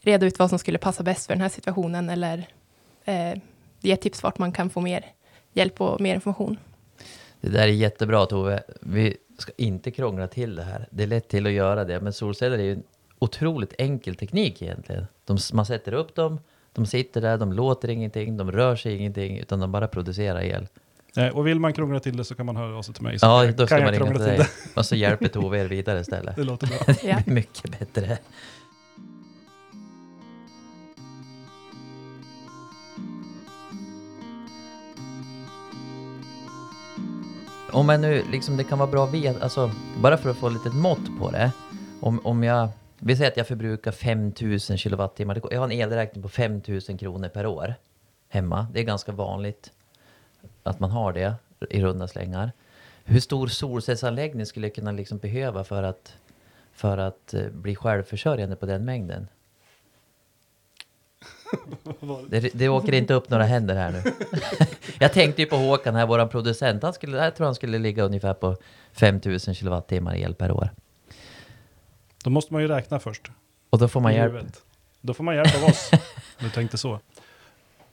reda 0.00 0.26
ut 0.26 0.38
vad 0.38 0.48
som 0.48 0.58
skulle 0.58 0.78
passa 0.78 1.02
bäst 1.02 1.26
för 1.26 1.34
den 1.34 1.42
här 1.42 1.48
situationen 1.48 2.10
eller 2.10 2.48
eh, 3.04 3.38
ge 3.80 3.96
tips 3.96 4.22
vart 4.22 4.38
man 4.38 4.52
kan 4.52 4.70
få 4.70 4.80
mer 4.80 5.06
hjälp 5.52 5.80
och 5.80 6.00
mer 6.00 6.14
information. 6.14 6.58
Det 7.40 7.48
där 7.48 7.62
är 7.62 7.66
jättebra 7.66 8.26
Tove. 8.26 8.62
Vi 8.80 9.16
ska 9.38 9.52
inte 9.56 9.90
krångla 9.90 10.26
till 10.26 10.56
det 10.56 10.62
här. 10.62 10.88
Det 10.90 11.02
är 11.02 11.06
lätt 11.06 11.28
till 11.28 11.46
att 11.46 11.52
göra 11.52 11.84
det, 11.84 12.00
men 12.00 12.12
solceller 12.12 12.58
är 12.58 12.62
ju 12.62 12.72
en 12.72 12.82
otroligt 13.18 13.74
enkel 13.78 14.14
teknik 14.14 14.62
egentligen. 14.62 15.06
De, 15.24 15.38
man 15.52 15.66
sätter 15.66 15.92
upp 15.92 16.14
dem, 16.14 16.40
de 16.72 16.86
sitter 16.86 17.20
där, 17.20 17.38
de 17.38 17.52
låter 17.52 17.90
ingenting, 17.90 18.36
de 18.36 18.52
rör 18.52 18.76
sig 18.76 18.96
ingenting, 18.96 19.38
utan 19.38 19.60
de 19.60 19.72
bara 19.72 19.88
producerar 19.88 20.40
el. 20.40 20.66
Eh, 21.18 21.28
och 21.28 21.46
vill 21.46 21.60
man 21.60 21.72
krångla 21.72 22.00
till 22.00 22.16
det 22.16 22.24
så 22.24 22.34
kan 22.34 22.46
man 22.46 22.56
höra 22.56 22.78
av 22.78 22.82
sig 22.82 22.94
till 22.94 23.02
mig. 23.02 23.18
Så 23.18 23.26
Ja, 23.26 23.52
då 23.52 23.66
ska 23.66 23.76
kan 23.76 23.84
man 23.84 23.92
ringa 23.92 24.04
till 24.06 24.14
till 24.14 24.24
dig. 24.24 24.46
Och 24.76 24.86
så 24.86 24.96
hjälper 24.96 25.28
Tove 25.28 25.58
er 25.60 25.64
vidare 25.68 26.00
istället. 26.00 26.36
Det. 26.36 26.44
låter 26.44 26.66
bra. 26.66 26.76
Det 26.86 27.04
Ja. 27.08 27.20
blir 27.24 27.34
mycket 27.34 27.78
bättre. 27.78 28.18
Om 37.72 37.86
man 37.86 38.00
nu, 38.00 38.22
liksom 38.32 38.56
det 38.56 38.64
kan 38.64 38.78
vara 38.78 38.90
bra 38.90 39.04
att 39.04 39.14
veta, 39.14 39.42
alltså 39.42 39.70
bara 40.02 40.16
för 40.16 40.30
att 40.30 40.36
få 40.36 40.48
lite 40.48 40.70
mått 40.70 41.18
på 41.18 41.30
det. 41.30 41.52
Om, 42.00 42.20
om 42.26 42.42
jag, 42.44 42.68
vi 42.98 43.16
säger 43.16 43.30
att 43.30 43.36
jag 43.36 43.46
förbrukar 43.48 43.92
5000 43.92 44.78
kilowattimmar, 44.78 45.34
det- 45.34 45.40
jag 45.50 45.58
har 45.60 45.64
en 45.64 45.72
elräkning 45.72 46.22
på 46.22 46.28
5000 46.28 46.98
kronor 46.98 47.28
per 47.28 47.46
år 47.46 47.74
hemma. 48.28 48.66
Det 48.72 48.80
är 48.80 48.84
ganska 48.84 49.12
vanligt 49.12 49.70
att 50.62 50.80
man 50.80 50.90
har 50.90 51.12
det 51.12 51.34
i 51.70 51.82
runda 51.82 52.08
slängar. 52.08 52.52
Hur 53.04 53.20
stor 53.20 53.46
solcellsanläggning 53.46 54.46
skulle 54.46 54.66
jag 54.66 54.74
kunna 54.74 54.92
liksom 54.92 55.18
behöva 55.18 55.64
för 55.64 55.82
att, 55.82 56.16
för 56.72 56.98
att 56.98 57.34
eh, 57.34 57.48
bli 57.48 57.76
självförsörjande 57.76 58.56
på 58.56 58.66
den 58.66 58.84
mängden? 58.84 59.28
Det, 62.28 62.40
det 62.54 62.68
åker 62.68 62.92
inte 62.92 63.14
upp 63.14 63.30
några 63.30 63.44
händer 63.44 63.74
här 63.74 63.90
nu. 63.92 64.02
jag 64.98 65.12
tänkte 65.12 65.42
ju 65.42 65.48
på 65.48 65.56
Håkan 65.56 65.94
här, 65.94 66.06
våran 66.06 66.28
producent. 66.28 66.82
Han 66.82 66.92
skulle, 66.92 67.24
jag 67.24 67.36
tror 67.36 67.44
han 67.44 67.54
skulle 67.54 67.78
ligga 67.78 68.02
ungefär 68.02 68.34
på 68.34 68.56
5000 68.92 69.54
kilowattimmar 69.54 70.16
el 70.16 70.34
per 70.34 70.50
år. 70.52 70.70
Då 72.24 72.30
måste 72.30 72.52
man 72.52 72.62
ju 72.62 72.68
räkna 72.68 73.00
först. 73.00 73.30
Och 73.70 73.78
då 73.78 73.88
får 73.88 74.00
man 74.00 74.14
hjälp. 74.14 74.46
Då 75.00 75.14
får 75.14 75.24
man 75.24 75.36
hjälp 75.36 75.56
av 75.56 75.64
oss. 75.64 75.90
du 76.38 76.50
tänkte 76.50 76.78
så. 76.78 77.00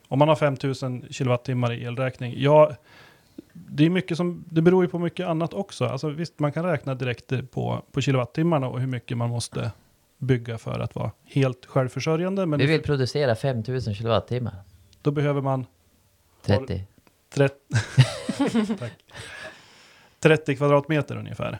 Om 0.08 0.18
man 0.18 0.28
har 0.28 0.36
5000 0.36 1.06
kilowattimmar 1.10 1.72
i 1.72 1.84
elräkning. 1.84 2.34
Ja, 2.36 2.76
det, 3.52 3.86
är 3.86 3.90
mycket 3.90 4.16
som, 4.16 4.44
det 4.50 4.62
beror 4.62 4.84
ju 4.84 4.90
på 4.90 4.98
mycket 4.98 5.26
annat 5.26 5.54
också. 5.54 5.84
Alltså, 5.84 6.08
visst, 6.08 6.38
man 6.38 6.52
kan 6.52 6.64
räkna 6.64 6.94
direkt 6.94 7.50
på, 7.50 7.82
på 7.92 8.00
kilowattimmarna 8.00 8.68
och 8.68 8.80
hur 8.80 8.86
mycket 8.86 9.16
man 9.16 9.30
måste 9.30 9.72
bygga 10.18 10.58
för 10.58 10.80
att 10.80 10.94
vara 10.94 11.10
helt 11.24 11.66
självförsörjande. 11.66 12.46
Men 12.46 12.58
Vi 12.58 12.66
vill 12.66 12.82
producera 12.82 13.34
5000 13.34 13.94
kilowattimmar. 13.94 14.54
då 15.02 15.10
behöver 15.10 15.40
man 15.40 15.66
30. 16.42 16.84
30, 17.30 17.54
Tack. 18.78 18.92
30 20.20 20.56
kvadratmeter 20.56 21.16
ungefär. 21.16 21.58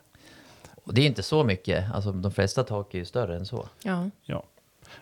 Och 0.85 0.95
det 0.95 1.01
är 1.01 1.07
inte 1.07 1.23
så 1.23 1.45
mycket. 1.45 1.93
Alltså 1.95 2.13
de 2.13 2.33
flesta 2.33 2.65
tak 2.65 2.95
är 2.95 2.99
ju 2.99 3.05
större 3.05 3.37
än 3.37 3.47
så. 3.47 3.69
Ja. 4.23 4.43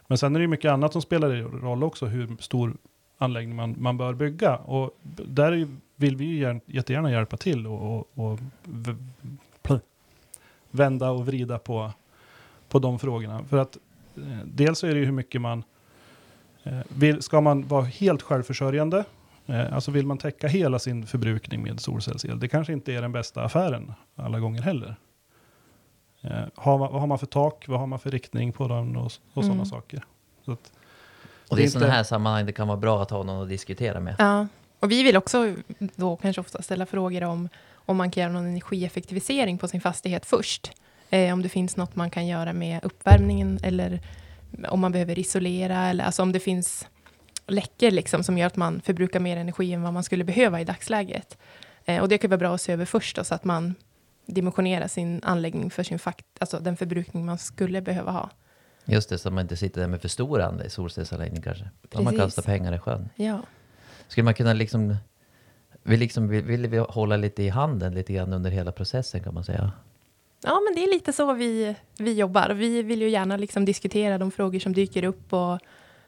Men 0.06 0.18
sen 0.18 0.34
är 0.34 0.40
det 0.40 0.42
ju 0.42 0.48
mycket 0.48 0.70
annat 0.70 0.92
som 0.92 1.02
spelar 1.02 1.30
roll 1.36 1.84
också, 1.84 2.06
hur 2.06 2.36
stor 2.40 2.76
anläggning 3.18 3.56
man, 3.56 3.75
man 3.78 3.97
bör 3.97 4.14
bygga. 4.14 4.56
Och 4.56 4.99
där 5.26 5.68
vill 5.97 6.16
vi 6.16 6.25
ju 6.25 6.38
gärna, 6.38 6.61
jättegärna 6.66 7.11
hjälpa 7.11 7.37
till 7.37 7.66
och, 7.66 7.99
och, 7.99 8.09
och 8.14 8.40
vända 10.71 11.11
och 11.11 11.26
vrida 11.26 11.59
på, 11.59 11.92
på 12.68 12.78
de 12.78 12.99
frågorna. 12.99 13.44
För 13.44 13.59
att 13.59 13.78
eh, 14.16 14.38
dels 14.44 14.85
är 14.85 14.94
det 14.94 15.00
ju 15.00 15.04
hur 15.04 15.12
mycket 15.12 15.40
man 15.40 15.64
eh, 16.62 16.78
vill, 16.88 17.23
ska 17.23 17.40
man 17.40 17.68
vara 17.68 17.85
helt 17.85 18.23
självförsörjande, 18.23 19.04
eh, 19.47 19.75
alltså 19.75 19.90
vill 19.90 20.06
man 20.06 20.18
täcka 20.18 20.49
hela 20.49 20.78
sin 20.78 21.06
förbrukning 21.06 21.62
med 21.62 21.80
solcellsel, 21.80 22.40
det 22.40 22.49
kanske 22.49 22.73
inte 22.73 22.92
är 22.92 23.02
den 23.02 23.12
bästa 23.12 23.42
affären 23.42 23.92
alla 24.14 24.40
gånger 24.40 24.62
heller. 24.62 24.97
Har 26.54 26.78
man, 26.78 26.92
vad 26.92 27.00
har 27.00 27.06
man 27.06 27.18
för 27.18 27.26
tak, 27.26 27.68
vad 27.68 27.80
har 27.80 27.87
man 27.87 27.99
för 27.99 28.11
riktning 28.11 28.52
på 28.52 28.68
den 28.68 28.97
och, 28.97 29.04
och 29.04 29.12
sådana 29.35 29.52
Mm. 29.52 29.66
saker. 29.66 30.04
Så 30.44 30.52
att, 30.52 30.73
Och 31.48 31.56
Det 31.56 31.62
är 31.62 31.66
är 31.66 31.70
sådana 31.70 31.92
här 31.92 32.02
sammanhang 32.02 32.46
det 32.46 32.52
kan 32.52 32.68
vara 32.68 32.78
bra 32.78 33.02
att 33.02 33.10
ha 33.10 33.22
någon 33.22 33.42
att 33.42 33.48
diskutera 33.48 34.00
med. 34.00 34.16
Ja, 34.18 34.46
och 34.80 34.90
vi 34.90 35.02
vill 35.02 35.16
också 35.16 35.54
då 35.78 36.16
kanske 36.16 36.40
ofta 36.40 36.62
ställa 36.62 36.86
frågor 36.86 37.24
om 37.24 37.48
om 37.86 37.96
man 37.96 38.10
kan 38.10 38.20
göra 38.20 38.32
någon 38.32 38.46
energieffektivisering 38.46 39.58
på 39.58 39.68
sin 39.68 39.80
fastighet 39.80 40.26
först. 40.26 40.72
Eh, 41.10 41.32
om 41.32 41.42
det 41.42 41.48
finns 41.48 41.76
något 41.76 41.96
man 41.96 42.10
kan 42.10 42.26
göra 42.26 42.52
med 42.52 42.84
uppvärmningen 42.84 43.60
eller 43.62 44.00
om 44.68 44.80
man 44.80 44.92
behöver 44.92 45.18
isolera 45.18 45.86
eller 45.86 46.04
alltså 46.04 46.22
om 46.22 46.32
det 46.32 46.40
finns 46.40 46.88
läckor 47.46 47.90
liksom 47.90 48.24
som 48.24 48.38
gör 48.38 48.46
att 48.46 48.56
man 48.56 48.80
förbrukar 48.80 49.20
mer 49.20 49.36
energi 49.36 49.72
än 49.72 49.82
vad 49.82 49.92
man 49.92 50.04
skulle 50.04 50.24
behöva 50.24 50.60
i 50.60 50.64
dagsläget. 50.64 51.38
Eh, 51.84 52.02
och 52.02 52.08
det 52.08 52.18
kan 52.18 52.30
vara 52.30 52.38
bra 52.38 52.54
att 52.54 52.60
se 52.60 52.72
över 52.72 52.84
först 52.84 53.16
då, 53.16 53.24
så 53.24 53.34
att 53.34 53.44
man 53.44 53.74
dimensionerar 54.26 54.88
sin 54.88 55.20
anläggning 55.24 55.70
för 55.70 55.82
sin 55.82 55.98
fakt 55.98 56.26
alltså 56.38 56.58
den 56.58 56.76
förbrukning 56.76 57.26
man 57.26 57.38
skulle 57.38 57.80
behöva 57.80 58.10
ha. 58.10 58.30
Just 58.84 59.08
det, 59.08 59.18
så 59.18 59.28
att 59.28 59.34
man 59.34 59.42
inte 59.42 59.56
sitter 59.56 59.80
där 59.80 59.88
med 59.88 60.00
för 60.00 60.08
stor 60.08 60.40
andel 60.40 60.70
solcellsanläggning 60.70 61.42
kanske. 61.42 61.64
Om 61.94 62.04
man 62.04 62.14
Precis. 62.14 62.34
kastar 62.34 62.42
pengar 62.42 62.74
i 62.74 62.78
sjön. 62.78 63.08
Ja. 63.16 63.40
Skulle 64.08 64.24
man 64.24 64.34
kunna 64.34 64.52
liksom... 64.52 64.96
Vi 65.82 65.96
liksom 65.96 66.28
vill, 66.28 66.44
vill 66.44 66.66
vi 66.66 66.78
hålla 66.78 67.16
lite 67.16 67.42
i 67.42 67.48
handen 67.48 67.94
lite 67.94 68.12
grann 68.12 68.32
under 68.32 68.50
hela 68.50 68.72
processen 68.72 69.22
kan 69.22 69.34
man 69.34 69.44
säga. 69.44 69.72
Ja, 70.42 70.60
men 70.60 70.74
det 70.74 70.84
är 70.84 70.94
lite 70.94 71.12
så 71.12 71.32
vi, 71.32 71.74
vi 71.98 72.12
jobbar. 72.12 72.50
Vi 72.50 72.82
vill 72.82 73.02
ju 73.02 73.08
gärna 73.08 73.36
liksom 73.36 73.64
diskutera 73.64 74.18
de 74.18 74.30
frågor 74.30 74.58
som 74.58 74.72
dyker 74.72 75.04
upp 75.04 75.32
och 75.32 75.58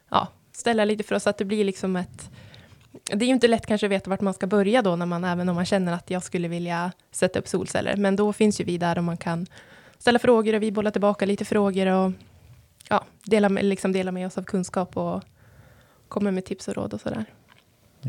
ja, 0.08 0.28
ställa 0.52 0.84
lite 0.84 1.04
för 1.04 1.14
oss 1.14 1.26
att 1.26 1.38
det 1.38 1.44
blir 1.44 1.64
liksom 1.64 1.96
ett... 1.96 2.30
Det 3.04 3.24
är 3.24 3.26
ju 3.26 3.34
inte 3.34 3.48
lätt 3.48 3.66
kanske 3.66 3.86
att 3.86 3.90
veta 3.90 4.10
vart 4.10 4.20
man 4.20 4.34
ska 4.34 4.46
börja 4.46 4.82
då, 4.82 4.96
när 4.96 5.06
man, 5.06 5.24
även 5.24 5.48
om 5.48 5.54
man 5.54 5.66
känner 5.66 5.92
att 5.92 6.10
jag 6.10 6.22
skulle 6.22 6.48
vilja 6.48 6.92
sätta 7.10 7.38
upp 7.38 7.48
solceller. 7.48 7.96
Men 7.96 8.16
då 8.16 8.32
finns 8.32 8.60
ju 8.60 8.64
vi 8.64 8.78
där 8.78 8.98
och 8.98 9.04
man 9.04 9.16
kan 9.16 9.46
ställa 9.98 10.18
frågor 10.18 10.54
och 10.54 10.62
vi 10.62 10.72
bollar 10.72 10.90
tillbaka 10.90 11.26
lite 11.26 11.44
frågor 11.44 11.86
och 11.86 12.12
ja, 12.88 13.04
dela, 13.24 13.48
med- 13.48 13.64
liksom 13.64 13.92
dela 13.92 14.12
med 14.12 14.26
oss 14.26 14.38
av 14.38 14.42
kunskap 14.42 14.96
och 14.96 15.22
kommer 16.08 16.30
med 16.30 16.44
tips 16.44 16.68
och 16.68 16.74
råd 16.74 16.94
och 16.94 17.00
sådär. 17.00 17.24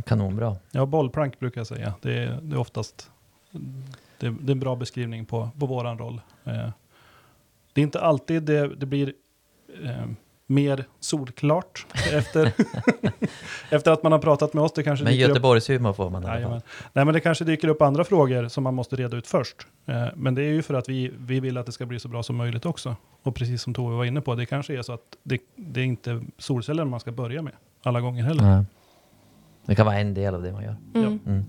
Kanonbra. 0.05 0.55
ja, 0.71 0.85
bollplank 0.85 1.39
brukar 1.39 1.59
jag 1.59 1.67
säga. 1.67 1.93
Det 2.01 2.13
är, 2.23 2.41
det 2.41 2.55
är 2.55 2.59
oftast 2.59 3.11
det, 4.19 4.29
det 4.41 4.49
är 4.49 4.51
en 4.51 4.59
bra 4.59 4.75
beskrivning 4.75 5.25
på, 5.25 5.49
på 5.59 5.65
våran 5.65 5.97
roll. 5.97 6.21
Eh, 6.45 6.69
Det 7.73 7.81
är 7.81 7.83
inte 7.83 8.01
alltid 8.01 8.43
det, 8.43 8.75
det 8.75 8.85
blir 8.85 9.13
eh, 9.83 10.05
mer 10.47 10.85
solklart 10.99 11.85
efter, 12.13 12.51
efter 13.69 13.91
att 13.91 14.03
man 14.03 14.11
har 14.11 14.19
pratat 14.19 14.53
med 14.53 14.63
oss. 14.63 14.71
Det 14.71 14.83
kanske 14.83 15.05
Men 15.05 15.15
Göteborgshumor 15.15 15.93
får 15.93 16.09
man 16.09 16.23
fall. 16.23 16.35
Jajamän. 16.35 16.61
Nej, 16.93 17.05
men 17.05 17.13
det 17.13 17.19
kanske 17.19 17.45
dyker 17.45 17.67
upp 17.67 17.81
andra 17.81 18.03
frågor 18.03 18.47
som 18.47 18.63
man 18.63 18.73
måste 18.73 18.95
reda 18.95 19.17
ut 19.17 19.27
först. 19.27 19.67
Eh, 19.85 20.05
men 20.15 20.35
det 20.35 20.41
är 20.41 20.51
ju 20.51 20.61
för 20.61 20.73
att 20.73 20.89
vi, 20.89 21.11
vi 21.17 21.39
vill 21.39 21.57
att 21.57 21.65
det 21.65 21.71
ska 21.71 21.85
bli 21.85 21.99
så 21.99 22.07
bra 22.07 22.23
som 22.23 22.35
möjligt 22.35 22.65
också. 22.65 22.95
Och 23.23 23.35
precis 23.35 23.61
som 23.61 23.73
Tove 23.73 23.95
var 23.95 24.05
inne 24.05 24.21
på, 24.21 24.35
det 24.35 24.45
kanske 24.45 24.77
är 24.77 24.81
så 24.81 24.93
att 24.93 25.17
det, 25.23 25.41
det 25.55 25.79
är 25.79 25.85
inte 25.85 26.23
solceller 26.37 26.85
man 26.85 26.99
ska 26.99 27.11
börja 27.11 27.41
med 27.41 27.53
alla 27.83 28.01
gånger 28.01 28.23
heller. 28.23 28.43
Nej. 28.43 28.65
Det 29.65 29.75
kan 29.75 29.85
vara 29.85 29.99
en 29.99 30.13
del 30.13 30.35
av 30.35 30.41
det 30.41 30.51
man 30.51 30.63
gör. 30.63 30.75
Mm. 30.95 31.19
Mm. 31.25 31.45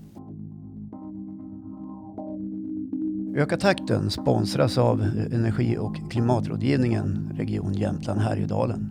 Öka 3.35 3.57
takten 3.57 4.09
sponsras 4.09 4.77
av 4.77 5.01
Energi 5.31 5.77
och 5.77 6.11
klimatrådgivningen 6.11 7.31
Region 7.37 7.73
Jämtland 7.73 8.21
Härjedalen. 8.21 8.89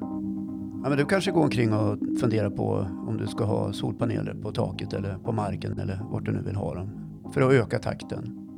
Ja, 0.83 0.88
men 0.88 0.99
du 0.99 1.04
kanske 1.04 1.30
går 1.30 1.42
omkring 1.42 1.73
och 1.73 1.99
funderar 2.21 2.50
på 2.50 2.87
om 3.09 3.16
du 3.16 3.26
ska 3.26 3.45
ha 3.45 3.73
solpaneler 3.73 4.35
på 4.35 4.52
taket 4.52 4.92
eller 4.92 5.18
på 5.18 5.33
marken 5.33 5.78
eller 5.78 6.00
vart 6.11 6.25
du 6.25 6.33
nu 6.33 6.42
vill 6.42 6.57
ha 6.57 6.75
dem. 6.75 6.90
För 7.35 7.40
att 7.40 7.52
öka 7.52 7.78
takten. 7.78 8.49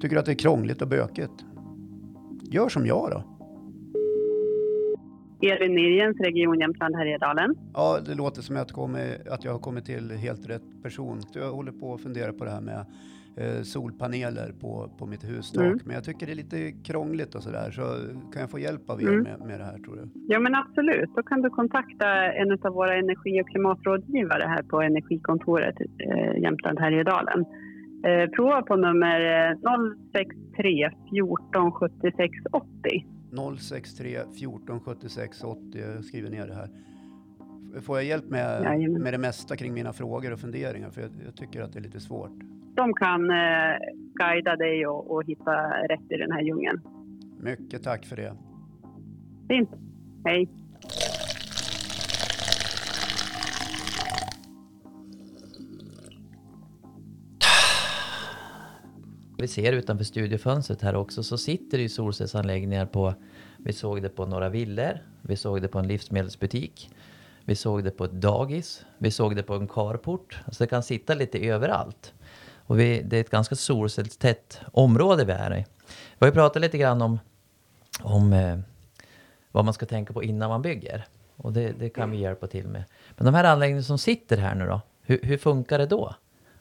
Tycker 0.00 0.16
du 0.16 0.20
att 0.20 0.26
det 0.26 0.32
är 0.32 0.38
krångligt 0.38 0.82
och 0.82 0.88
bökigt? 0.88 1.44
Gör 2.42 2.68
som 2.68 2.86
jag 2.86 3.10
då. 3.10 3.22
Elin 5.48 5.74
Nirjens, 5.74 6.20
Region 6.20 6.60
Jämtland 6.60 6.96
Härjedalen. 6.96 7.54
Ja, 7.74 7.98
det 8.06 8.14
låter 8.14 8.42
som 8.42 8.56
att, 8.56 8.60
jag 8.60 8.68
kommer, 8.68 9.32
att 9.32 9.44
jag 9.44 9.52
har 9.52 9.58
kommit 9.58 9.84
till 9.84 10.10
helt 10.10 10.48
rätt 10.48 10.82
person. 10.82 11.20
Jag 11.32 11.52
håller 11.52 11.72
på 11.72 11.94
att 11.94 12.00
fundera 12.00 12.32
på 12.32 12.44
det 12.44 12.50
här 12.50 12.60
med 12.60 12.86
eh, 13.40 13.62
solpaneler 13.62 14.52
på, 14.60 14.90
på 14.98 15.06
mitt 15.06 15.24
hustak. 15.24 15.64
Mm. 15.64 15.78
Men 15.84 15.94
jag 15.94 16.04
tycker 16.04 16.26
det 16.26 16.32
är 16.32 16.36
lite 16.36 16.72
krångligt 16.72 17.34
och 17.34 17.42
sådär. 17.42 17.70
Så 17.70 17.82
kan 18.32 18.40
jag 18.40 18.50
få 18.50 18.58
hjälp 18.58 18.90
av 18.90 19.02
er 19.02 19.08
Mm. 19.08 19.22
med, 19.22 19.40
med 19.40 19.60
det 19.60 19.64
här 19.64 19.78
tror 19.78 19.96
du? 19.96 20.08
Ja, 20.28 20.38
men 20.40 20.54
absolut. 20.54 21.10
Då 21.16 21.22
kan 21.22 21.42
du 21.42 21.50
kontakta 21.50 22.32
en 22.32 22.52
av 22.52 22.72
våra 22.72 22.94
energi 22.94 23.42
och 23.42 23.48
klimatrådgivare 23.48 24.44
här 24.48 24.62
på 24.62 24.80
Energikontoret 24.82 25.74
eh, 25.98 26.42
Jämtland 26.42 26.78
Härjedalen. 26.78 27.44
Eh, 28.04 28.30
prova 28.30 28.62
på 28.62 28.76
nummer 28.76 29.50
eh, 29.50 29.56
063 30.12 30.90
14 31.10 31.72
76 31.72 32.32
80. 32.52 32.66
063 33.58 34.18
14 34.38 34.80
76 34.80 35.44
80. 35.44 35.60
Jag 35.78 36.04
skriver 36.04 36.30
ner 36.30 36.46
det 36.46 36.54
här. 36.54 36.68
Får 37.80 37.96
jag 37.96 38.04
hjälp 38.04 38.28
med, 38.30 38.62
Jajamän. 38.62 39.02
med 39.02 39.14
det 39.14 39.18
mesta 39.18 39.56
kring 39.56 39.74
mina 39.74 39.92
frågor 39.92 40.32
och 40.32 40.38
funderingar? 40.38 40.90
För 40.90 41.00
jag, 41.00 41.10
jag 41.26 41.36
tycker 41.36 41.62
att 41.62 41.72
det 41.72 41.78
är 41.78 41.82
lite 41.82 42.00
svårt. 42.00 42.32
De 42.78 42.94
kan 42.94 43.30
eh, 43.30 43.76
guida 44.14 44.56
dig 44.56 44.86
och, 44.86 45.10
och 45.10 45.24
hitta 45.24 45.52
rätt 45.88 46.12
i 46.12 46.16
den 46.16 46.32
här 46.32 46.42
djungeln. 46.42 46.80
Mycket 47.40 47.82
tack 47.82 48.06
för 48.06 48.16
det. 48.16 48.36
Fint. 49.48 49.70
Hej. 50.24 50.48
Vi 59.38 59.48
ser 59.48 59.72
utanför 59.72 60.04
studiofönstret 60.04 60.82
här 60.82 60.96
också 60.96 61.22
så 61.22 61.38
sitter 61.38 61.78
det 61.78 61.82
ju 61.82 61.88
solcellsanläggningar 61.88 62.86
på, 62.86 63.14
vi 63.58 63.72
såg 63.72 64.02
det 64.02 64.08
på 64.08 64.26
några 64.26 64.48
villor, 64.48 64.98
vi 65.22 65.36
såg 65.36 65.62
det 65.62 65.68
på 65.68 65.78
en 65.78 65.88
livsmedelsbutik, 65.88 66.90
vi 67.44 67.54
såg 67.54 67.84
det 67.84 67.90
på 67.90 68.04
ett 68.04 68.12
dagis, 68.12 68.86
vi 68.98 69.10
såg 69.10 69.36
det 69.36 69.42
på 69.42 69.54
en 69.54 69.68
carport. 69.68 70.40
Alltså 70.44 70.64
det 70.64 70.68
kan 70.68 70.82
sitta 70.82 71.14
lite 71.14 71.38
överallt. 71.38 72.14
Och 72.68 72.80
vi, 72.80 73.02
det 73.02 73.16
är 73.16 73.20
ett 73.20 73.30
ganska 73.30 73.54
solcellstätt 73.54 74.60
område 74.72 75.24
vi 75.24 75.32
är 75.32 75.56
i. 75.56 75.64
Vi 75.86 76.16
har 76.18 76.26
ju 76.26 76.32
pratat 76.32 76.62
lite 76.62 76.78
grann 76.78 77.02
om, 77.02 77.18
om 78.02 78.32
eh, 78.32 78.58
vad 79.52 79.64
man 79.64 79.74
ska 79.74 79.86
tänka 79.86 80.12
på 80.12 80.22
innan 80.22 80.48
man 80.48 80.62
bygger. 80.62 81.06
Och 81.36 81.52
det, 81.52 81.72
det 81.78 81.88
kan 81.88 82.10
vi 82.10 82.16
hjälpa 82.16 82.46
till 82.46 82.68
med. 82.68 82.84
Men 83.16 83.24
de 83.24 83.34
här 83.34 83.44
anläggningarna 83.44 83.82
som 83.82 83.98
sitter 83.98 84.36
här 84.36 84.54
nu 84.54 84.66
då, 84.66 84.80
hur, 85.02 85.20
hur 85.22 85.38
funkar 85.38 85.78
det 85.78 85.86
då? 85.86 86.14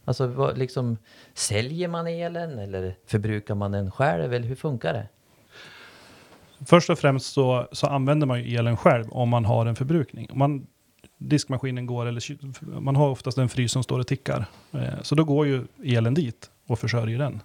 Alltså 0.05 0.27
vad, 0.27 0.57
liksom, 0.57 0.97
säljer 1.33 1.87
man 1.87 2.07
elen 2.07 2.59
eller 2.59 2.95
förbrukar 3.05 3.55
man 3.55 3.71
den 3.71 3.91
själv? 3.91 4.33
Eller 4.33 4.47
hur 4.47 4.55
funkar 4.55 4.93
det? 4.93 5.07
Först 6.65 6.89
och 6.89 6.99
främst 6.99 7.33
så, 7.33 7.67
så 7.71 7.87
använder 7.87 8.27
man 8.27 8.43
ju 8.43 8.57
elen 8.57 8.77
själv 8.77 9.09
om 9.09 9.29
man 9.29 9.45
har 9.45 9.65
en 9.65 9.75
förbrukning. 9.75 10.31
Om 10.31 10.39
man, 10.39 10.67
diskmaskinen 11.17 11.85
går, 11.85 12.05
eller 12.05 12.21
man 12.79 12.95
har 12.95 13.09
oftast 13.09 13.37
en 13.37 13.49
frys 13.49 13.71
som 13.71 13.83
står 13.83 13.99
och 13.99 14.07
tickar. 14.07 14.45
Eh, 14.71 15.01
så 15.01 15.15
då 15.15 15.23
går 15.23 15.47
ju 15.47 15.65
elen 15.83 16.13
dit 16.13 16.51
och 16.67 16.79
försörjer 16.79 17.19
den. 17.19 17.41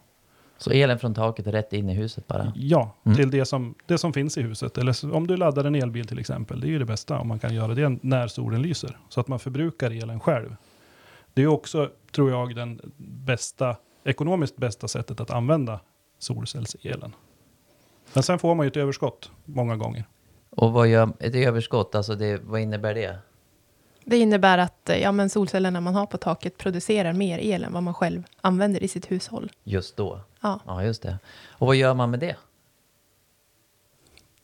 Så 0.58 0.70
elen 0.70 0.98
från 0.98 1.14
taket 1.14 1.46
är 1.46 1.52
rätt 1.52 1.72
in 1.72 1.88
i 1.90 1.94
huset 1.94 2.26
bara? 2.26 2.52
Ja, 2.56 2.96
Mm. 3.04 3.16
till 3.16 3.30
det 3.30 3.44
som, 3.44 3.74
det 3.86 3.98
som 3.98 4.12
finns 4.12 4.38
i 4.38 4.42
huset. 4.42 4.78
Eller 4.78 5.14
om 5.14 5.26
du 5.26 5.36
laddar 5.36 5.64
en 5.64 5.74
elbil 5.74 6.06
till 6.06 6.18
exempel. 6.18 6.60
Det 6.60 6.66
är 6.66 6.68
ju 6.68 6.78
det 6.78 6.84
bästa 6.84 7.18
om 7.18 7.28
man 7.28 7.38
kan 7.38 7.54
göra 7.54 7.74
det 7.74 7.98
när 8.02 8.26
solen 8.28 8.62
lyser. 8.62 8.98
Så 9.08 9.20
att 9.20 9.28
man 9.28 9.38
förbrukar 9.38 9.90
elen 9.90 10.20
själv. 10.20 10.56
Det 11.34 11.42
är 11.42 11.46
också, 11.46 11.90
tror 12.14 12.30
jag, 12.30 12.54
den 12.54 12.80
bästa, 12.96 13.76
ekonomiskt 14.04 14.56
bästa 14.56 14.88
sättet 14.88 15.20
att 15.20 15.30
använda 15.30 15.80
solcellselen. 16.18 17.14
Men 18.14 18.22
sen 18.22 18.38
får 18.38 18.54
man 18.54 18.66
ju 18.66 18.68
ett 18.68 18.76
överskott 18.76 19.30
många 19.44 19.76
gånger. 19.76 20.04
Och 20.50 20.72
vad 20.72 20.88
gör 20.88 21.08
ett 21.20 21.34
överskott? 21.34 21.94
Alltså 21.94 22.14
det, 22.14 22.40
vad 22.44 22.60
innebär 22.60 22.94
det? 22.94 23.18
Det 24.04 24.18
innebär 24.18 24.58
att 24.58 24.88
eh, 24.88 24.96
ja, 24.96 25.12
men 25.12 25.30
solcellerna 25.30 25.80
man 25.80 25.94
har 25.94 26.06
på 26.06 26.18
taket 26.18 26.58
producerar 26.58 27.12
mer 27.12 27.38
el 27.38 27.64
än 27.64 27.72
vad 27.72 27.82
man 27.82 27.94
själv 27.94 28.22
använder 28.40 28.82
i 28.82 28.88
sitt 28.88 29.10
hushåll. 29.10 29.52
Just 29.64 29.96
då? 29.96 30.20
Ja. 30.40 30.60
Ja, 30.66 30.84
just 30.84 31.02
det. 31.02 31.18
Och 31.48 31.66
vad 31.66 31.76
gör 31.76 31.94
man 31.94 32.10
med 32.10 32.20
det? 32.20 32.36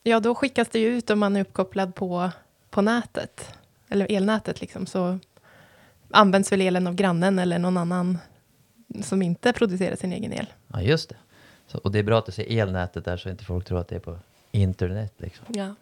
Ja, 0.02 0.20
då 0.20 0.34
skickas 0.34 0.68
det 0.68 0.78
ju 0.78 0.88
ut 0.88 1.10
om 1.10 1.18
man 1.18 1.36
är 1.36 1.40
uppkopplad 1.40 1.94
på, 1.94 2.30
på 2.70 2.82
nätet, 2.82 3.54
eller 3.88 4.12
elnätet 4.12 4.60
liksom, 4.60 4.86
så 4.86 5.18
används 6.10 6.52
väl 6.52 6.60
elen 6.60 6.86
av 6.86 6.94
grannen 6.94 7.38
eller 7.38 7.58
någon 7.58 7.76
annan 7.76 8.18
som 9.02 9.22
inte 9.22 9.52
producerar 9.52 9.96
sin 9.96 10.12
egen 10.12 10.32
el. 10.32 10.46
Ja, 10.68 10.82
just 10.82 11.08
det. 11.08 11.16
Så, 11.66 11.78
och 11.78 11.92
det 11.92 11.98
är 11.98 12.02
bra 12.02 12.18
att 12.18 12.26
du 12.26 12.32
ser 12.32 12.58
elnätet 12.58 13.04
där 13.04 13.16
så 13.16 13.28
inte 13.28 13.44
folk 13.44 13.64
tror 13.64 13.80
att 13.80 13.88
det 13.88 13.96
är 13.96 14.00
på 14.00 14.18
internet. 14.50 15.14
Liksom. 15.16 15.46
Ja. 15.48 15.74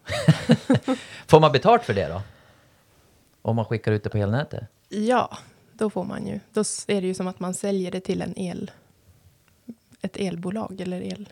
Får 1.27 1.39
man 1.39 1.51
betalt 1.51 1.83
för 1.83 1.93
det 1.93 2.07
då? 2.07 2.21
Om 3.47 3.55
man 3.55 3.65
skickar 3.65 3.91
ut 3.91 4.03
det 4.03 4.09
på 4.09 4.17
elnätet? 4.17 4.63
ja, 4.89 5.37
då 5.73 5.89
får 5.89 6.03
man 6.03 6.27
ju. 6.27 6.39
Då 6.53 6.59
är 6.87 7.01
det 7.01 7.07
ju 7.07 7.13
som 7.13 7.27
att 7.27 7.39
man 7.39 7.53
säljer 7.53 7.91
det 7.91 7.99
till 7.99 8.21
en 8.21 8.39
el, 8.39 8.71
ett 10.01 10.17
elbolag 10.17 10.81
eller 10.81 11.01
el, 11.01 11.29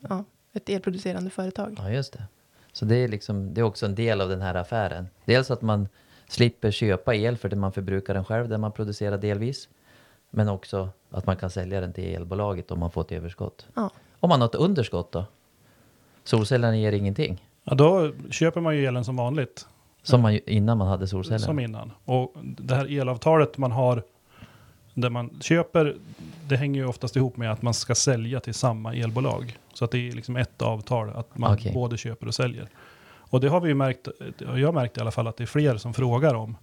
ja, 0.00 0.24
ett 0.52 0.68
elproducerande 0.68 1.30
företag. 1.30 1.74
Ja, 1.78 1.90
just 1.90 2.12
det. 2.12 2.24
Så 2.72 2.84
det 2.84 2.96
är, 2.96 3.08
liksom, 3.08 3.54
det 3.54 3.60
är 3.60 3.62
också 3.62 3.86
en 3.86 3.94
del 3.94 4.20
av 4.20 4.28
den 4.28 4.42
här 4.42 4.54
affären. 4.54 5.08
Dels 5.24 5.50
att 5.50 5.62
man 5.62 5.88
slipper 6.28 6.70
köpa 6.70 7.14
el 7.14 7.36
för 7.36 7.48
det 7.48 7.56
man 7.56 7.72
förbrukar 7.72 8.14
den 8.14 8.24
själv, 8.24 8.48
där 8.48 8.58
man 8.58 8.72
producerar 8.72 9.18
delvis. 9.18 9.68
Men 10.30 10.48
också 10.48 10.88
att 11.10 11.26
man 11.26 11.36
kan 11.36 11.50
sälja 11.50 11.80
den 11.80 11.92
till 11.92 12.14
elbolaget 12.14 12.70
om 12.70 12.78
man 12.78 12.90
får 12.90 13.00
ett 13.00 13.12
överskott. 13.12 13.66
Ja. 13.74 13.90
Om 14.20 14.28
man 14.28 14.40
har 14.40 14.48
ett 14.48 14.54
underskott 14.54 15.12
då? 15.12 15.24
Solcellerna 16.24 16.76
ger 16.76 16.92
ingenting. 16.92 17.48
Ja, 17.64 17.74
då 17.74 18.12
köper 18.30 18.60
man 18.60 18.76
ju 18.76 18.86
elen 18.86 19.04
som 19.04 19.16
vanligt. 19.16 19.66
Som 20.02 20.20
man, 20.22 20.32
ju- 20.34 20.40
innan 20.46 20.78
man 20.78 20.88
hade 20.88 21.06
solceller. 21.06 21.38
Som 21.38 21.58
innan. 21.58 21.92
Och 22.04 22.34
det 22.42 22.74
här 22.74 22.98
elavtalet 22.98 23.58
man 23.58 23.72
har, 23.72 24.02
där 24.94 25.10
man 25.10 25.30
köper, 25.40 25.96
det 26.48 26.56
hänger 26.56 26.80
ju 26.80 26.86
oftast 26.86 27.16
ihop 27.16 27.36
med 27.36 27.52
att 27.52 27.62
man 27.62 27.74
ska 27.74 27.94
sälja 27.94 28.40
till 28.40 28.54
samma 28.54 28.94
elbolag. 28.94 29.58
Så 29.74 29.84
att 29.84 29.90
det 29.90 30.08
är 30.08 30.12
liksom 30.12 30.36
ett 30.36 30.62
avtal, 30.62 31.10
att 31.10 31.38
man 31.38 31.54
Okej. 31.54 31.72
både 31.74 31.96
köper 31.96 32.26
och 32.26 32.34
säljer. 32.34 32.68
Och 33.14 33.40
det 33.40 33.48
har 33.48 33.60
vi 33.60 33.68
ju 33.68 33.74
märkt, 33.74 34.08
jag 34.38 34.66
har 34.68 34.72
märkt 34.72 34.96
i 34.98 35.00
alla 35.00 35.10
fall 35.10 35.26
att 35.26 35.36
det 35.36 35.44
är 35.44 35.46
fler 35.46 35.76
som 35.76 35.94
frågar 35.94 36.34
om 36.34 36.56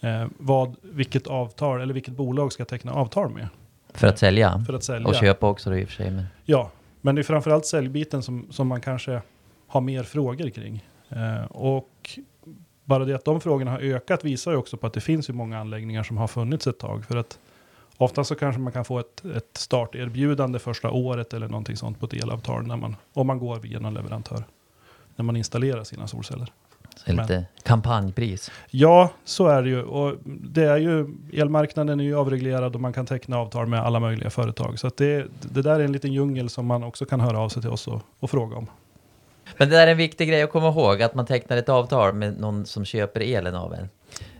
eh, 0.00 0.26
vad, 0.38 0.76
vilket 0.82 1.26
avtal, 1.26 1.80
eller 1.80 1.94
vilket 1.94 2.14
bolag 2.14 2.52
ska 2.52 2.64
teckna 2.64 2.92
avtal 2.92 3.30
med 3.30 3.48
För 3.94 4.06
att 4.08 4.18
sälja. 4.18 4.64
för 4.66 4.72
att 4.74 4.84
sälja. 4.84 5.08
Och 5.08 5.14
köpa 5.14 5.48
också 5.48 5.70
då 5.70 5.76
i 5.76 5.84
och 5.84 5.88
för 5.88 5.94
sig. 5.94 6.10
Men, 6.10 6.24
Ja, 6.44 6.70
men 7.00 7.14
det 7.14 7.20
är 7.20 7.22
framförallt 7.22 7.66
säljbiten 7.66 8.22
som, 8.22 8.46
som 8.50 8.68
man 8.68 8.80
kanske 8.80 9.22
har 9.66 9.80
mer 9.80 10.02
frågor 10.02 10.50
kring. 10.50 10.84
Eh, 11.08 11.44
och 11.44 12.18
bara 12.84 13.04
det 13.04 13.14
att 13.14 13.24
de 13.24 13.40
frågorna 13.40 13.70
har 13.70 13.78
ökat 13.78 14.24
visar 14.24 14.50
ju 14.50 14.56
också 14.56 14.76
på 14.76 14.86
att 14.86 14.92
det 14.92 15.00
finns 15.00 15.28
ju 15.28 15.32
många 15.32 15.58
anläggningar 15.58 16.02
som 16.02 16.16
har 16.16 16.28
funnits 16.28 16.66
ett 16.66 16.78
tag. 16.78 17.04
För 17.04 17.16
att 17.16 17.38
ofta 17.96 18.24
så 18.24 18.34
kanske 18.34 18.60
man 18.60 18.72
kan 18.72 18.84
få 18.84 18.98
ett, 18.98 19.24
ett 19.24 19.56
starterbjudande 19.56 20.58
första 20.58 20.90
året 20.90 21.34
eller 21.34 21.48
någonting 21.48 21.76
sånt 21.76 22.00
på 22.00 22.06
ett 22.06 22.14
elavtal 22.14 22.66
när 22.66 22.76
man, 22.76 22.96
om 23.12 23.26
man 23.26 23.38
går 23.38 23.56
via 23.56 23.80
någon 23.80 23.94
leverantör. 23.94 24.44
När 25.16 25.24
man 25.24 25.36
installerar 25.36 25.84
sina 25.84 26.06
solceller. 26.06 26.52
så 26.96 27.12
lite 27.12 27.46
kampanjpris. 27.62 28.50
Ja, 28.70 29.10
så 29.24 29.46
är 29.46 29.62
det 29.62 29.68
ju. 29.68 29.82
Och 29.82 30.16
det 30.24 30.64
är 30.64 30.76
ju, 30.76 31.14
elmarknaden 31.32 32.00
är 32.00 32.04
ju 32.04 32.16
avreglerad 32.16 32.74
och 32.74 32.80
man 32.80 32.92
kan 32.92 33.06
teckna 33.06 33.38
avtal 33.38 33.66
med 33.66 33.80
alla 33.80 34.00
möjliga 34.00 34.30
företag. 34.30 34.78
Så 34.78 34.90
det, 34.96 35.26
det 35.40 35.62
där 35.62 35.80
är 35.80 35.84
en 35.84 35.92
liten 35.92 36.12
djungel 36.12 36.48
som 36.48 36.66
man 36.66 36.82
också 36.84 37.04
kan 37.04 37.20
höra 37.20 37.38
av 37.38 37.48
sig 37.48 37.62
till 37.62 37.70
oss 37.70 37.88
och, 37.88 38.02
och 38.20 38.30
fråga 38.30 38.56
om. 38.56 38.66
Men 39.56 39.68
det 39.68 39.76
där 39.76 39.86
är 39.86 39.90
en 39.90 39.96
viktig 39.96 40.28
grej 40.28 40.42
att 40.42 40.50
komma 40.50 40.68
ihåg, 40.68 41.02
att 41.02 41.14
man 41.14 41.26
tecknar 41.26 41.56
ett 41.56 41.68
avtal 41.68 42.14
med 42.14 42.40
någon 42.40 42.66
som 42.66 42.84
köper 42.84 43.20
elen 43.20 43.54
av 43.54 43.74
en. 43.74 43.88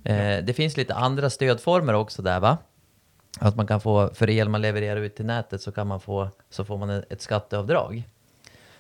Eh, 0.05 0.45
det 0.45 0.53
finns 0.55 0.77
lite 0.77 0.95
andra 0.95 1.31
stödformer 1.31 1.95
också 1.95 2.23
där 2.23 2.41
va? 2.41 2.59
Att 3.41 3.57
man 3.57 3.67
kan 3.67 3.81
få, 3.81 4.11
för 4.15 4.31
el 4.31 4.49
man 4.49 4.63
levererar 4.63 5.01
ut 5.01 5.17
till 5.17 5.27
nätet 5.27 5.63
så 5.63 5.73
kan 5.73 5.87
man 5.87 6.01
få, 6.01 6.29
så 6.51 6.65
får 6.65 6.79
man 6.79 6.91
ett 6.91 7.23
skatteavdrag. 7.23 8.03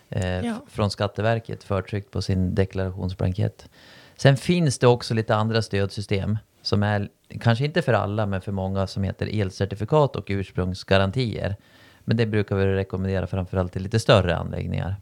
eh, 0.08 0.46
Ja. 0.46 0.54
från 0.70 0.90
Skatteverket 0.90 1.64
förtryckt 1.64 2.10
på 2.10 2.22
sin 2.22 2.54
deklarationsblankett. 2.54 3.68
Sen 4.16 4.36
finns 4.36 4.78
det 4.78 4.86
också 4.86 5.14
lite 5.14 5.34
andra 5.36 5.62
stödsystem 5.62 6.38
som 6.62 6.82
är, 6.82 7.08
kanske 7.40 7.64
inte 7.64 7.82
för 7.82 7.92
alla, 7.92 8.26
men 8.26 8.40
för 8.40 8.52
många 8.52 8.86
som 8.86 9.02
heter 9.02 9.40
elcertifikat 9.40 10.16
och 10.16 10.24
ursprungsgarantier. 10.28 11.56
Men 12.04 12.16
det 12.16 12.26
brukar 12.26 12.56
vi 12.56 12.66
rekommendera 12.66 13.26
framförallt 13.26 13.72
till 13.72 13.82
lite 13.82 13.98
större 13.98 14.36
anläggningar. 14.36 14.96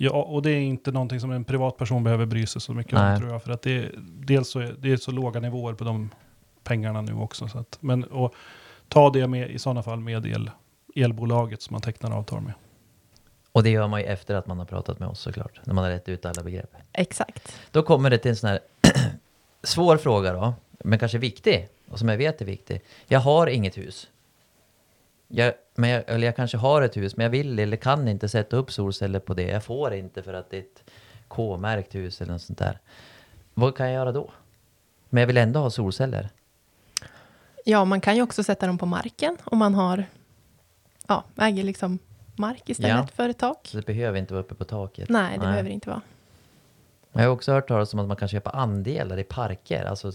Ja, 0.00 0.10
och 0.10 0.42
det 0.42 0.50
är 0.50 0.60
inte 0.60 0.92
någonting 0.92 1.20
som 1.20 1.30
en 1.30 1.44
privatperson 1.44 2.04
behöver 2.04 2.26
bry 2.26 2.46
sig 2.46 2.60
så 2.60 2.72
mycket 2.72 2.92
Nej. 2.92 3.14
om 3.14 3.20
tror 3.20 3.32
jag. 3.32 3.42
För 3.42 3.50
att 3.52 3.62
det, 3.62 3.76
är- 3.76 3.92
dels 4.26 4.48
så 4.50 4.60
är 4.60 4.74
det 4.78 4.92
är 4.92 4.96
så 4.96 5.10
låga 5.10 5.40
nivåer 5.40 5.74
på 5.74 5.84
de 5.84 6.10
pengarna 6.64 7.00
nu 7.02 7.14
också. 7.14 7.48
Så 7.48 7.58
att, 7.58 7.78
men 7.80 8.04
och 8.04 8.34
ta 8.88 9.10
det 9.10 9.26
med 9.26 9.50
i 9.50 9.58
sådana 9.58 9.82
fall 9.82 10.00
med 10.00 10.26
el, 10.26 10.50
elbolaget 10.96 11.62
som 11.62 11.74
man 11.74 11.80
tecknar 11.80 12.10
avtal 12.10 12.40
med. 12.40 12.52
Och 13.52 13.62
det 13.62 13.70
gör 13.70 13.88
man 13.88 14.00
ju 14.00 14.06
efter 14.06 14.34
att 14.34 14.46
man 14.46 14.58
har 14.58 14.66
pratat 14.66 14.98
med 14.98 15.08
oss 15.08 15.20
såklart, 15.20 15.60
när 15.64 15.74
man 15.74 15.84
har 15.84 15.90
rätt 15.90 16.08
ut 16.08 16.26
alla 16.26 16.42
begrepp. 16.42 16.70
Exakt. 16.92 17.56
Då 17.70 17.82
kommer 17.82 18.10
det 18.10 18.18
till 18.18 18.30
en 18.30 18.36
sån 18.36 18.50
här 18.50 18.60
svår 19.62 19.96
fråga 19.96 20.32
då, 20.32 20.54
men 20.84 20.98
kanske 20.98 21.18
viktig, 21.18 21.68
och 21.90 21.98
som 21.98 22.08
jag 22.08 22.16
vet 22.16 22.40
är 22.40 22.44
viktig. 22.44 22.80
Jag 23.06 23.20
har 23.20 23.46
inget 23.46 23.78
hus. 23.78 24.08
Jag, 25.28 25.52
men 25.74 25.90
jag, 25.90 26.04
eller 26.06 26.26
jag 26.26 26.36
kanske 26.36 26.56
har 26.56 26.82
ett 26.82 26.96
hus, 26.96 27.16
men 27.16 27.24
jag 27.24 27.30
vill 27.30 27.58
eller 27.58 27.76
kan 27.76 28.08
inte 28.08 28.28
sätta 28.28 28.56
upp 28.56 28.72
solceller 28.72 29.18
på 29.20 29.34
det. 29.34 29.42
Jag 29.42 29.64
får 29.64 29.94
inte 29.94 30.22
för 30.22 30.34
att 30.34 30.50
det 30.50 30.56
är 30.56 30.60
ett 30.60 30.90
K-märkt 31.28 31.94
hus 31.94 32.20
eller 32.20 32.32
något 32.32 32.42
sånt 32.42 32.58
där. 32.58 32.78
Vad 33.54 33.76
kan 33.76 33.86
jag 33.86 33.94
göra 33.94 34.12
då? 34.12 34.30
Men 35.08 35.20
jag 35.20 35.26
vill 35.26 35.36
ändå 35.36 35.60
ha 35.60 35.70
solceller. 35.70 36.28
Ja, 37.64 37.84
man 37.84 38.00
kan 38.00 38.16
ju 38.16 38.22
också 38.22 38.42
sätta 38.44 38.66
dem 38.66 38.78
på 38.78 38.86
marken 38.86 39.36
om 39.44 39.58
man 39.58 39.74
har, 39.74 40.04
ja, 41.08 41.24
äger 41.36 41.64
liksom 41.64 41.98
mark 42.36 42.62
istället 42.68 42.96
Ja. 42.96 43.06
för 43.14 43.28
ett 43.28 43.38
tak. 43.38 43.58
Så 43.62 43.76
det 43.76 43.86
behöver 43.86 44.18
inte 44.18 44.34
vara 44.34 44.44
uppe 44.44 44.54
på 44.54 44.64
taket. 44.64 45.08
Nej, 45.08 45.32
det 45.34 45.40
behöver 45.40 45.62
det 45.62 45.70
inte 45.70 45.88
vara. 45.88 46.00
Jag 47.12 47.22
har 47.22 47.28
också 47.28 47.52
hört 47.52 47.68
talas 47.68 47.94
om 47.94 48.00
att 48.00 48.06
man 48.08 48.16
kan 48.16 48.28
köpa 48.28 48.50
andelar 48.50 49.18
i 49.18 49.24
parker, 49.24 49.84
alltså, 49.84 50.12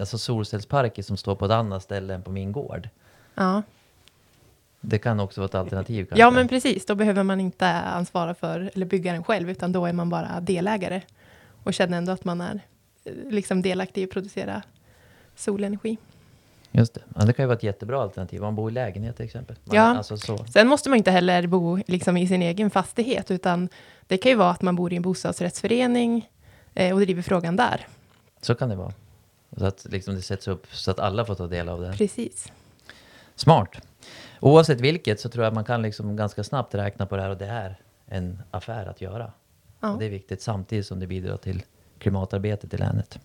alltså 0.00 0.18
solcellsparker 0.18 1.02
som 1.02 1.16
står 1.16 1.34
på 1.34 1.44
ett 1.44 1.50
annat 1.50 1.82
ställe 1.82 2.14
än 2.14 2.22
på 2.22 2.30
min 2.30 2.52
gård. 2.52 2.88
Ja. 3.34 3.62
Det 4.86 4.98
kan 4.98 5.20
också 5.20 5.40
vara 5.40 5.46
ett 5.46 5.54
alternativ 5.54 6.04
kanske. 6.04 6.20
ja, 6.20 6.30
men 6.30 6.48
precis. 6.48 6.86
Då 6.86 6.94
behöver 6.94 7.22
man 7.22 7.40
inte 7.40 7.66
ansvara 7.68 8.34
för 8.34 8.70
eller 8.74 8.86
bygga 8.86 9.12
den 9.12 9.24
själv, 9.24 9.50
utan 9.50 9.72
då 9.72 9.86
är 9.86 9.92
man 9.92 10.10
bara 10.10 10.40
delägare 10.40 11.02
och 11.64 11.74
känner 11.74 11.98
ändå 11.98 12.12
att 12.12 12.24
man 12.24 12.40
är 12.40 12.60
eh, 13.04 13.12
liksom 13.30 13.62
delaktig 13.62 14.00
i 14.00 14.04
att 14.04 14.10
producera 14.10 14.62
solenergi. 15.36 15.98
Just 16.72 16.94
det. 16.94 17.00
Ja, 17.16 17.24
det 17.24 17.32
kan 17.32 17.42
ju 17.42 17.46
vara 17.46 17.56
ett 17.56 17.62
jättebra 17.62 18.02
alternativ. 18.02 18.40
Om 18.40 18.44
man 18.44 18.54
bor 18.54 18.70
i 18.70 18.72
lägenhet 18.74 19.16
till 19.16 19.24
exempel. 19.24 19.56
Man, 19.64 19.76
Ja. 19.76 19.82
Alltså 19.82 20.16
så. 20.16 20.44
Sen 20.44 20.68
måste 20.68 20.88
man 20.88 20.98
inte 20.98 21.10
heller 21.10 21.46
bo 21.46 21.78
liksom 21.86 22.16
i 22.16 22.26
sin 22.26 22.42
egen 22.42 22.70
fastighet, 22.70 23.30
utan 23.30 23.68
det 24.06 24.16
kan 24.16 24.30
ju 24.32 24.36
vara 24.36 24.50
att 24.50 24.62
man 24.62 24.76
bor 24.76 24.92
i 24.92 24.96
en 24.96 25.02
bostadsrättsförening 25.02 26.28
eh, 26.74 26.94
och 26.94 27.00
driver 27.00 27.22
frågan 27.22 27.56
där. 27.56 27.86
så 28.40 28.54
kan 28.54 28.68
det 28.68 28.76
vara. 28.76 28.92
Så 29.56 29.64
att 29.64 29.86
liksom 29.90 30.14
det 30.14 30.22
sätts 30.22 30.48
upp 30.48 30.66
så 30.72 30.90
att 30.90 30.98
alla 31.00 31.24
får 31.24 31.34
ta 31.34 31.46
del 31.46 31.68
av 31.68 31.80
det. 31.80 31.92
Precis. 31.98 32.52
Smart. 33.36 33.68
Oavsett 34.40 34.80
vilket 34.80 35.20
så 35.20 35.28
tror 35.28 35.44
jag 35.44 35.54
man 35.54 35.64
kan 35.64 35.82
liksom 35.82 36.16
ganska 36.16 36.44
snabbt 36.44 36.74
räkna 36.74 37.06
på 37.06 37.16
det 37.16 37.22
här 37.22 37.30
och 37.30 37.38
det 37.38 37.46
är 37.46 37.80
en 38.06 38.42
affär 38.50 38.86
att 38.86 39.00
göra. 39.00 39.32
Ja. 39.80 39.92
Och 39.92 39.98
det 39.98 40.04
är 40.04 40.10
viktigt 40.10 40.42
samtidigt 40.42 40.86
som 40.86 41.00
det 41.00 41.06
bidrar 41.06 41.36
till 41.36 41.62
klimatarbetet 41.98 42.74
i 42.74 42.76
länet. 42.76 43.18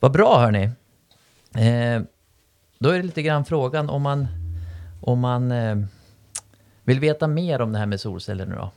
Vad 0.00 0.12
bra 0.12 0.38
hörni. 0.38 0.64
Eh, 1.54 2.02
då 2.78 2.90
är 2.90 2.96
det 2.96 3.02
lite 3.02 3.22
grann 3.22 3.44
frågan 3.44 3.90
om 3.90 4.02
man, 4.02 4.28
om 5.00 5.20
man 5.20 5.52
eh, 5.52 5.76
vill 6.84 7.00
veta 7.00 7.28
mer 7.28 7.60
om 7.60 7.72
det 7.72 7.78
här 7.78 7.86
med 7.86 8.00
solceller 8.00 8.46
nu 8.46 8.54
då. 8.54 8.70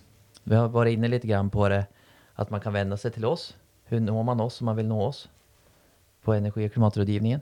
Vi 0.44 0.56
har 0.56 0.68
varit 0.68 0.94
inne 0.94 1.08
lite 1.08 1.28
grann 1.28 1.50
på 1.50 1.70
det, 1.70 1.86
att 2.34 2.50
man 2.50 2.62
kan 2.62 2.74
vända 2.74 2.98
sig 2.98 3.12
till 3.12 3.26
oss. 3.26 3.56
Hur 3.86 4.00
når 4.00 4.24
man 4.24 4.42
oss 4.42 4.62
om 4.62 4.66
man 4.66 4.76
vill 4.76 4.88
nå 4.88 5.06
oss? 5.06 5.30
På 6.24 6.34
energi 6.34 6.68
och 6.68 6.72
klimatrådgivningen. 6.72 7.42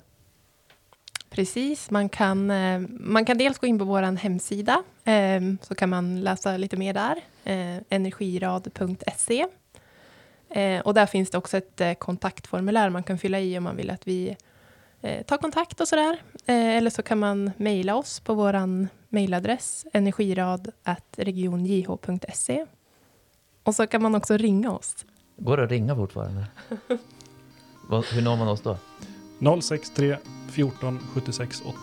Precis, 1.29 1.91
man 1.91 2.09
kan, 2.09 2.51
eh, 2.51 2.79
man 2.89 3.25
kan 3.25 3.37
dels 3.37 3.57
gå 3.57 3.67
in 3.67 3.79
på 3.79 3.85
vår 3.85 4.01
hemsida, 4.01 4.83
eh, 5.03 5.41
så 5.61 5.75
kan 5.75 5.89
man 5.89 6.21
läsa 6.21 6.57
lite 6.57 6.77
mer 6.77 6.93
där, 6.93 7.15
eh, 7.43 7.77
energirad.se. 7.89 9.47
Och 10.83 10.93
där 10.93 11.05
finns 11.05 11.29
det 11.29 11.37
också 11.37 11.57
ett 11.57 11.99
kontaktformulär 11.99 12.89
man 12.89 13.03
kan 13.03 13.17
fylla 13.17 13.39
i 13.39 13.57
om 13.57 13.63
man 13.63 13.75
vill 13.75 13.89
att 13.89 14.07
vi 14.07 14.37
tar 15.25 15.37
kontakt 15.37 15.81
och 15.81 15.87
sådär. 15.87 16.17
Eller 16.45 16.89
så 16.89 17.01
kan 17.01 17.19
man 17.19 17.51
mejla 17.57 17.95
oss 17.95 18.19
på 18.19 18.33
vår 18.33 18.87
mejladress 19.09 19.85
energirad.regionjh.se. 19.93 22.65
Och 23.63 23.75
så 23.75 23.87
kan 23.87 24.01
man 24.01 24.15
också 24.15 24.37
ringa 24.37 24.71
oss. 24.71 25.05
Går 25.37 25.57
det 25.57 25.63
att 25.63 25.71
ringa 25.71 25.95
fortfarande? 25.95 26.45
Hur 28.13 28.21
når 28.21 28.35
man 28.35 28.47
oss 28.47 28.61
då? 28.61 28.77
063 29.61 30.17
14 30.51 30.99
76 31.13 31.61
80. 31.65 31.77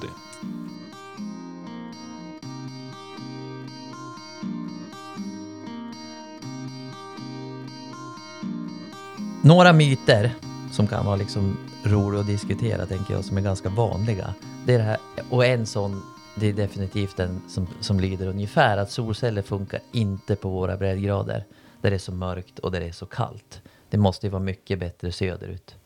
Några 9.43 9.73
myter 9.73 10.35
som 10.73 10.87
kan 10.87 11.07
vara 11.07 11.17
liksom 11.17 11.57
roliga 11.85 12.21
att 12.21 12.27
diskutera, 12.27 12.87
tänker 12.87 13.15
jag, 13.15 13.25
som 13.25 13.37
är 13.37 13.41
ganska 13.41 13.69
vanliga. 13.69 14.35
Det 14.67 14.75
är 14.75 14.79
det 14.79 14.85
här, 14.85 14.99
och 15.31 15.47
en 15.47 15.67
sån, 15.67 16.03
det 16.35 16.47
är 16.47 16.53
definitivt 16.53 17.17
den 17.17 17.43
som, 17.49 17.67
som 17.81 18.01
lyder 18.01 18.27
ungefär 18.27 18.79
att 18.79 18.91
solceller 18.91 19.43
funkar 19.43 19.81
inte 19.93 20.37
på 20.37 20.49
våra 20.49 20.77
breddgrader, 20.77 21.45
där 21.81 21.91
det 21.91 21.97
är 21.97 21.99
så 21.99 22.13
mörkt 22.13 22.59
och 22.59 22.73
där 22.73 22.81
det 22.81 22.87
är 22.87 22.93
så 22.93 23.07
kallt. 23.07 23.63
Det 23.91 23.99
måste 23.99 24.27
ju 24.27 24.31
vara 24.31 24.43
mycket 24.43 24.79
bättre 24.79 25.13
söderut. 25.13 25.77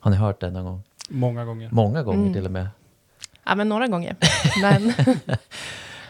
Har 0.00 0.10
ni 0.10 0.16
hört 0.16 0.40
den 0.40 0.52
någon 0.52 0.64
gång? 0.64 0.82
Många 1.12 1.44
gånger. 1.44 1.68
Många 1.72 2.02
gånger 2.02 2.20
Mm. 2.20 2.32
till 2.32 2.44
och 2.44 2.50
med. 2.52 2.66
Ja, 3.44 3.54
men 3.54 3.68
några 3.68 3.86
gånger. 3.86 4.16
Men 4.62 4.92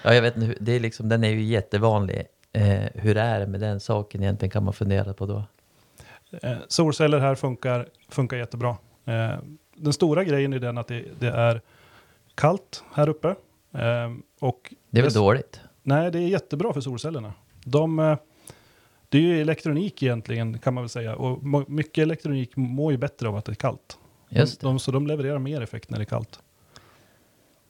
Ja, 0.04 0.14
jag 0.14 0.22
vet 0.22 0.36
inte, 0.36 0.54
det 0.60 0.72
är 0.72 0.80
liksom, 0.80 1.08
den 1.08 1.24
är 1.24 1.28
ju 1.30 1.42
jättevanlig. 1.42 2.22
Eh, 2.52 2.80
hur 2.94 3.16
är 3.16 3.40
det 3.40 3.46
med 3.46 3.60
den 3.60 3.80
saken 3.80 4.22
egentligen 4.22 4.50
kan 4.50 4.64
man 4.64 4.72
fundera 4.74 5.14
på 5.14 5.26
då. 5.26 5.42
Eh, 6.42 6.56
solceller 6.68 7.18
här 7.20 7.34
funkar, 7.34 7.88
funkar 8.08 8.36
jättebra. 8.36 8.76
Eh, 9.04 9.30
den 9.76 9.92
stora 9.92 10.24
grejen 10.24 10.52
är 10.52 10.58
den 10.58 10.78
att 10.78 10.88
det, 10.88 11.04
det 11.18 11.28
är 11.28 11.60
kallt 12.34 12.84
här 12.94 13.08
uppe. 13.08 13.28
Eh, 13.72 14.12
och 14.40 14.74
Det 14.90 14.98
är 14.98 15.02
väl 15.02 15.12
det- 15.12 15.18
dåligt? 15.18 15.60
Nej, 15.82 16.10
det 16.10 16.18
är 16.18 16.28
jättebra 16.28 16.72
för 16.72 16.80
solcellerna. 16.80 17.32
De, 17.64 17.98
eh, 17.98 18.16
det 19.08 19.18
är 19.18 19.22
ju 19.22 19.40
elektronik 19.40 20.02
egentligen 20.02 20.58
kan 20.58 20.74
man 20.74 20.82
väl 20.84 20.88
säga. 20.88 21.16
Och 21.16 21.70
mycket 21.70 22.02
elektronik 22.02 22.56
mår 22.56 22.92
ju 22.92 22.98
bättre 22.98 23.28
av 23.28 23.36
att 23.36 23.44
det 23.44 23.52
är 23.52 23.54
kallt. 23.54 23.98
Just 24.40 24.60
det. 24.60 24.66
De, 24.66 24.78
så 24.78 24.90
de 24.90 25.06
levererar 25.06 25.38
mer 25.38 25.60
effekt 25.60 25.90
när 25.90 25.98
det 25.98 26.02
är 26.02 26.06
kallt. 26.06 26.40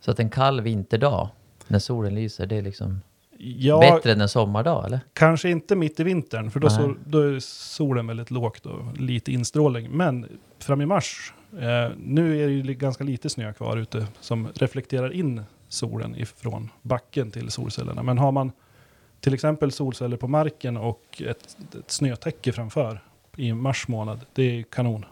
Så 0.01 0.11
att 0.11 0.21
en 0.21 0.31
kall 0.31 0.61
vinterdag, 0.61 1.29
när 1.69 1.79
solen 1.79 2.15
lyser, 2.15 2.47
det 2.47 2.57
är 2.57 2.63
liksom 2.63 3.01
Ja, 3.39 3.81
bättre 3.81 4.13
än 4.13 4.21
en 4.21 4.29
sommardag, 4.29 4.87
eller? 4.87 5.01
kanske 5.13 5.51
inte 5.51 5.77
mitt 5.77 6.01
i 6.01 6.05
vintern, 6.05 6.51
för 6.51 6.61
då, 6.61 6.71
så, 6.71 6.95
då 7.07 7.19
är 7.19 7.39
solen 7.41 8.07
väldigt 8.07 8.31
lågt 8.31 8.67
och 8.67 8.97
lite 8.97 9.33
instrålning. 9.33 9.91
Men 9.91 10.29
fram 10.59 10.81
i 10.81 10.87
mars, 10.87 11.33
eh, 11.53 11.91
nu 11.99 12.43
är 12.43 12.47
det 12.47 12.53
ju 12.53 12.63
ganska 12.63 13.05
lite 13.05 13.31
snö 13.31 13.53
kvar 13.53 13.77
ute 13.77 14.07
som 14.21 14.49
reflekterar 14.55 15.13
in 15.13 15.43
solen 15.69 16.17
ifrån 16.17 16.71
backen 16.83 17.31
till 17.31 17.51
solcellerna. 17.51 18.03
Men 18.03 18.19
har 18.19 18.33
man 18.33 18.53
till 19.21 19.35
exempel 19.35 19.73
solceller 19.73 20.17
på 20.17 20.29
marken 20.29 20.77
och 20.77 21.23
ett, 21.27 21.57
ett 21.75 21.91
snötäcke 21.91 22.53
framför 22.53 23.01
i 23.37 23.53
mars 23.53 23.89
månad, 23.89 24.21
det 24.35 24.43
är 24.43 24.63
kanon. 24.63 25.05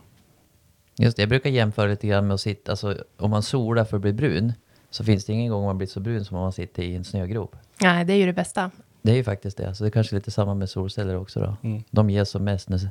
Just 1.02 1.16
det, 1.16 1.22
jag 1.22 1.28
brukar 1.28 1.50
jämföra 1.50 1.86
lite 1.86 2.06
grann 2.06 2.26
med 2.26 2.34
att 2.34 2.40
sitta, 2.40 2.72
alltså 2.72 3.04
om 3.16 3.30
man 3.30 3.42
solar 3.42 3.84
för 3.84 3.96
att 3.96 4.00
bli 4.02 4.12
brun, 4.12 4.52
så 4.90 5.04
finns 5.04 5.24
det 5.24 5.32
ingen 5.32 5.50
gång 5.50 5.64
man 5.64 5.78
blir 5.78 5.88
så 5.88 6.00
brun 6.00 6.24
som 6.24 6.36
om 6.36 6.42
man 6.42 6.52
sitter 6.52 6.82
i 6.82 6.96
en 6.96 7.04
snögrop. 7.04 7.56
nej, 7.80 8.04
det 8.04 8.12
är 8.12 8.16
ju 8.16 8.26
det 8.26 8.32
bästa. 8.32 8.70
Det 9.02 9.12
är 9.12 9.16
ju 9.16 9.24
faktiskt 9.24 9.56
det, 9.56 9.74
så 9.74 9.84
det 9.84 9.88
är 9.88 9.90
kanske 9.90 10.14
är 10.14 10.18
lite 10.18 10.30
samma 10.30 10.54
med 10.54 10.70
solceller 10.70 11.16
också 11.16 11.40
då. 11.40 11.56
Mm. 11.68 11.82
De 11.90 12.10
ger 12.10 12.24
som 12.24 12.44
mest 12.44 12.68
när, 12.68 12.88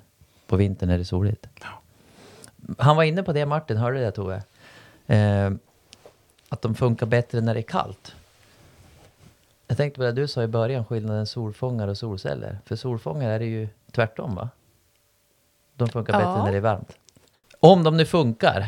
på 0.47 0.55
vintern 0.55 0.89
när 0.89 0.97
det 0.97 1.01
är 1.01 1.05
soligt. 1.05 1.47
Han 2.77 2.95
var 2.95 3.03
inne 3.03 3.23
på 3.23 3.33
det 3.33 3.45
Martin, 3.45 3.77
hörde 3.77 3.97
du 3.99 4.03
det 4.05 4.11
Tove? 4.11 4.43
Eh, 5.07 5.51
att 6.49 6.61
de 6.61 6.75
funkar 6.75 7.05
bättre 7.05 7.41
när 7.41 7.53
det 7.53 7.59
är 7.59 7.61
kallt. 7.61 8.15
Jag 9.67 9.77
tänkte 9.77 9.97
på 9.97 10.03
det 10.03 10.11
du 10.11 10.27
sa 10.27 10.43
i 10.43 10.47
början, 10.47 10.85
skillnaden 10.85 11.25
solfångare 11.25 11.91
och 11.91 11.97
solceller. 11.97 12.59
För 12.65 12.75
solfångare 12.75 13.33
är 13.33 13.39
det 13.39 13.45
ju 13.45 13.67
tvärtom 13.91 14.35
va? 14.35 14.49
De 15.75 15.87
funkar 15.87 16.13
Ja. 16.13 16.19
bättre 16.19 16.43
när 16.43 16.51
det 16.51 16.57
är 16.57 16.61
varmt. 16.61 16.97
Om 17.59 17.83
de 17.83 17.97
nu 17.97 18.05
funkar, 18.05 18.67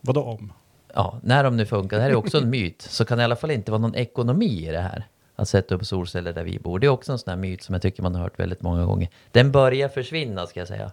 Vadå 0.00 0.22
om? 0.22 0.52
ja, 0.94 1.18
när 1.22 1.44
de 1.44 1.56
nu 1.56 1.66
funkar, 1.66 1.96
det 1.96 2.02
här 2.02 2.10
är 2.10 2.14
också 2.14 2.38
en 2.38 2.50
myt, 2.50 2.82
så 2.82 3.04
kan 3.04 3.18
det 3.18 3.22
i 3.22 3.24
alla 3.24 3.36
fall 3.36 3.50
inte 3.50 3.70
vara 3.70 3.80
någon 3.80 3.94
ekonomi 3.94 4.68
i 4.68 4.72
det 4.72 4.80
här. 4.80 5.06
Att 5.36 5.48
sätta 5.48 5.74
upp 5.74 5.86
solceller 5.86 6.32
där 6.32 6.44
vi 6.44 6.58
bor. 6.58 6.78
Det 6.78 6.86
är 6.86 6.90
också 6.90 7.12
en 7.12 7.18
sån 7.18 7.30
här 7.30 7.36
myt 7.36 7.62
som 7.62 7.72
jag 7.72 7.82
tycker 7.82 8.02
man 8.02 8.14
har 8.14 8.22
hört 8.22 8.38
väldigt 8.38 8.62
många 8.62 8.84
gånger. 8.86 9.08
Den 9.32 9.52
börjar 9.52 9.88
försvinna 9.88 10.46
ska 10.46 10.60
jag 10.60 10.68
säga. 10.68 10.92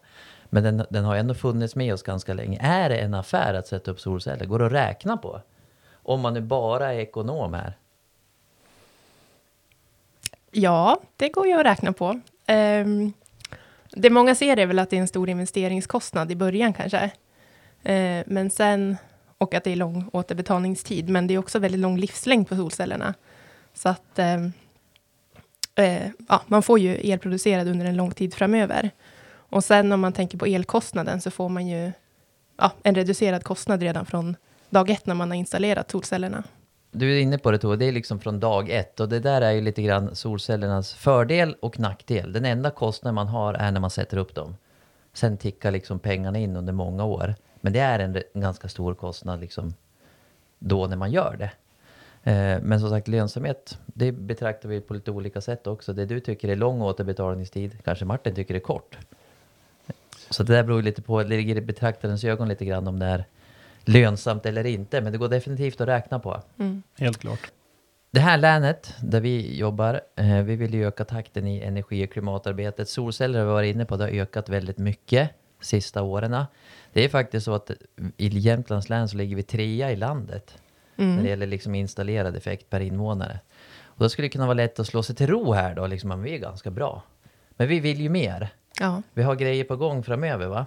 Men 0.49 0.63
den, 0.63 0.85
den 0.89 1.05
har 1.05 1.15
ändå 1.15 1.33
funnits 1.33 1.75
med 1.75 1.93
oss 1.93 2.03
ganska 2.03 2.33
länge. 2.33 2.59
Är 2.61 2.89
det 2.89 2.97
en 2.97 3.13
affär 3.13 3.53
att 3.53 3.67
sätta 3.67 3.91
upp 3.91 3.99
solceller? 3.99 4.45
Går 4.45 4.59
det 4.59 4.65
att 4.65 4.71
räkna 4.71 5.17
på? 5.17 5.41
Om 5.93 6.21
man 6.21 6.33
nu 6.33 6.41
bara 6.41 6.93
är 6.93 6.99
ekonom 6.99 7.53
här. 7.53 7.77
Ja, 10.51 10.99
det 11.17 11.29
går 11.29 11.47
ju 11.47 11.53
att 11.53 11.65
räkna 11.65 11.93
på. 11.93 12.19
Um, 12.47 13.13
det 13.95 14.09
många 14.09 14.35
ser 14.35 14.57
är 14.57 14.65
väl 14.65 14.79
att 14.79 14.89
det 14.89 14.97
är 14.97 15.01
en 15.01 15.07
stor 15.07 15.29
investeringskostnad 15.29 16.31
i 16.31 16.35
början 16.35 16.73
kanske. 16.73 17.11
Eh, 17.83 18.23
men 18.25 18.49
sen, 18.49 18.97
och 19.37 19.53
att 19.53 19.63
det 19.63 19.71
är 19.71 19.75
lång 19.75 20.09
återbetalningstid, 20.13 21.09
men 21.09 21.27
det 21.27 21.33
är 21.33 21.37
också 21.37 21.59
väldigt 21.59 21.81
lång 21.81 21.97
livslängd 21.97 22.47
på 22.47 22.55
solcellerna. 22.55 23.13
Så 23.73 23.89
att 23.89 24.19
eh, 24.19 24.45
eh, 25.75 26.07
ja, 26.29 26.41
man 26.47 26.63
får 26.63 26.79
ju 26.79 26.97
el 27.01 27.19
producerad 27.19 27.67
under 27.67 27.85
en 27.85 27.97
lång 27.97 28.11
tid 28.11 28.33
framöver. 28.33 28.89
Och 29.27 29.63
sen 29.63 29.91
om 29.91 30.01
man 30.01 30.13
tänker 30.13 30.37
på 30.37 30.45
elkostnaden 30.45 31.21
så 31.21 31.31
får 31.31 31.49
man 31.49 31.67
ju 31.67 31.91
ja, 32.57 32.71
en 32.83 32.95
reducerad 32.95 33.43
kostnad 33.43 33.81
redan 33.81 34.05
från 34.05 34.35
dag 34.69 34.89
ett 34.89 35.05
när 35.05 35.15
man 35.15 35.29
har 35.29 35.37
installerat 35.37 35.91
solcellerna. 35.91 36.43
Du 36.97 37.13
är 37.13 37.21
inne 37.21 37.37
på 37.37 37.51
det 37.51 37.57
Tove, 37.57 37.75
det 37.75 37.85
är 37.85 37.91
liksom 37.91 38.19
från 38.19 38.39
dag 38.39 38.69
ett 38.69 38.99
och 38.99 39.09
det 39.09 39.19
där 39.19 39.41
är 39.41 39.51
ju 39.51 39.61
lite 39.61 39.81
grann 39.81 40.15
solcellernas 40.15 40.93
fördel 40.93 41.55
och 41.59 41.79
nackdel. 41.79 42.33
Den 42.33 42.45
enda 42.45 42.71
kostnaden 42.71 43.15
man 43.15 43.27
har 43.27 43.53
är 43.53 43.71
när 43.71 43.79
man 43.79 43.89
sätter 43.89 44.17
upp 44.17 44.35
dem. 44.35 44.55
Sen 45.13 45.37
tickar 45.37 45.71
liksom 45.71 45.99
pengarna 45.99 46.39
in 46.39 46.55
under 46.55 46.73
många 46.73 47.03
år. 47.03 47.35
Men 47.61 47.73
det 47.73 47.79
är 47.79 47.99
en, 47.99 48.15
en 48.33 48.41
ganska 48.41 48.67
stor 48.67 48.93
kostnad 48.93 49.39
liksom 49.39 49.73
då 50.59 50.87
när 50.87 50.95
man 50.95 51.11
gör 51.11 51.35
det. 51.39 51.51
Eh, 52.31 52.61
men 52.61 52.79
som 52.79 52.89
sagt 52.89 53.07
lönsamhet, 53.07 53.79
det 53.85 54.11
betraktar 54.11 54.69
vi 54.69 54.81
på 54.81 54.93
lite 54.93 55.11
olika 55.11 55.41
sätt 55.41 55.67
också. 55.67 55.93
Det 55.93 56.05
du 56.05 56.19
tycker 56.19 56.49
är 56.49 56.55
lång 56.55 56.81
återbetalningstid, 56.81 57.77
kanske 57.83 58.05
Martin 58.05 58.35
tycker 58.35 58.55
är 58.55 58.59
kort. 58.59 58.97
Så 60.29 60.43
det 60.43 60.53
där 60.53 60.63
beror 60.63 60.81
lite 60.81 61.01
på, 61.01 61.23
det 61.23 61.29
ligger 61.29 61.55
i 61.55 61.61
betraktarens 61.61 62.23
ögon 62.23 62.47
lite 62.47 62.65
grann 62.65 62.87
om 62.87 62.99
det 62.99 63.05
är 63.05 63.25
lönsamt 63.85 64.45
eller 64.45 64.65
inte. 64.65 65.01
Men 65.01 65.11
det 65.11 65.17
går 65.17 65.29
definitivt 65.29 65.81
att 65.81 65.87
räkna 65.87 66.19
på. 66.19 66.41
Mm. 66.59 66.83
Helt 66.97 67.17
klart. 67.17 67.51
Det 68.11 68.19
här 68.19 68.37
länet 68.37 68.93
där 69.01 69.21
vi 69.21 69.57
jobbar, 69.57 70.01
eh, 70.15 70.41
vi 70.41 70.55
vill 70.55 70.73
ju 70.73 70.87
öka 70.87 71.05
takten 71.05 71.47
i 71.47 71.61
energi 71.61 72.05
och 72.05 72.11
klimatarbetet. 72.11 72.89
Solceller 72.89 73.39
har 73.39 73.45
vi 73.45 73.51
varit 73.51 73.75
inne 73.75 73.85
på, 73.85 73.97
det 73.97 74.03
har 74.03 74.11
ökat 74.11 74.49
väldigt 74.49 74.77
mycket 74.77 75.29
sista 75.61 76.01
åren. 76.01 76.45
Det 76.93 77.03
är 77.03 77.09
faktiskt 77.09 77.45
så 77.45 77.53
att 77.53 77.71
i 78.17 78.27
Jämtlands 78.27 78.89
län 78.89 79.09
så 79.09 79.17
ligger 79.17 79.35
vi 79.35 79.43
trea 79.43 79.91
i 79.91 79.95
landet 79.95 80.57
mm. 80.97 81.15
när 81.15 81.23
det 81.23 81.29
gäller 81.29 81.47
liksom 81.47 81.75
installerad 81.75 82.35
effekt 82.35 82.69
per 82.69 82.79
invånare. 82.79 83.39
Och 83.83 84.03
då 84.03 84.09
skulle 84.09 84.25
det 84.25 84.29
kunna 84.29 84.45
vara 84.45 84.53
lätt 84.53 84.79
att 84.79 84.87
slå 84.87 85.03
sig 85.03 85.15
till 85.15 85.27
ro 85.27 85.53
här 85.53 85.75
då, 85.75 85.87
liksom, 85.87 86.23
vi 86.23 86.33
är 86.33 86.37
ganska 86.37 86.71
bra. 86.71 87.03
Men 87.49 87.67
vi 87.67 87.79
vill 87.79 88.01
ju 88.01 88.09
mer. 88.09 88.49
Ja. 88.79 89.01
Vi 89.13 89.23
har 89.23 89.35
grejer 89.35 89.63
på 89.63 89.75
gång 89.75 90.03
framöver 90.03 90.47
va? 90.47 90.65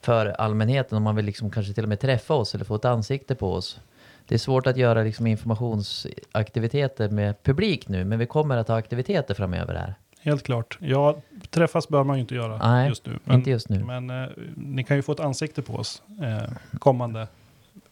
För 0.00 0.26
allmänheten 0.26 0.98
om 0.98 1.04
man 1.04 1.16
vill 1.16 1.24
liksom 1.24 1.50
kanske 1.50 1.72
till 1.72 1.82
och 1.82 1.88
med 1.88 2.00
träffa 2.00 2.34
oss 2.34 2.54
eller 2.54 2.64
få 2.64 2.74
ett 2.74 2.84
ansikte 2.84 3.34
på 3.34 3.52
oss. 3.52 3.80
Det 4.26 4.34
är 4.34 4.38
svårt 4.38 4.66
att 4.66 4.76
göra 4.76 5.02
liksom 5.02 5.26
informationsaktiviteter 5.26 7.08
med 7.08 7.42
publik 7.42 7.88
nu, 7.88 8.04
men 8.04 8.18
vi 8.18 8.26
kommer 8.26 8.56
att 8.56 8.68
ha 8.68 8.76
aktiviteter 8.76 9.34
framöver 9.34 9.74
här. 9.74 9.94
Helt 10.20 10.42
klart. 10.42 10.78
Ja, 10.80 11.20
träffas 11.50 11.88
bör 11.88 12.04
man 12.04 12.16
ju 12.16 12.20
inte 12.20 12.34
göra 12.34 12.58
Nej, 12.58 12.88
just 12.88 13.06
nu. 13.06 13.18
Men, 13.24 13.36
inte 13.36 13.50
just 13.50 13.68
nu. 13.68 13.84
Men 13.84 14.10
eh, 14.10 14.28
ni 14.56 14.84
kan 14.84 14.96
ju 14.96 15.02
få 15.02 15.12
ett 15.12 15.20
ansikte 15.20 15.62
på 15.62 15.74
oss 15.74 16.02
eh, 16.22 16.78
kommande. 16.78 17.28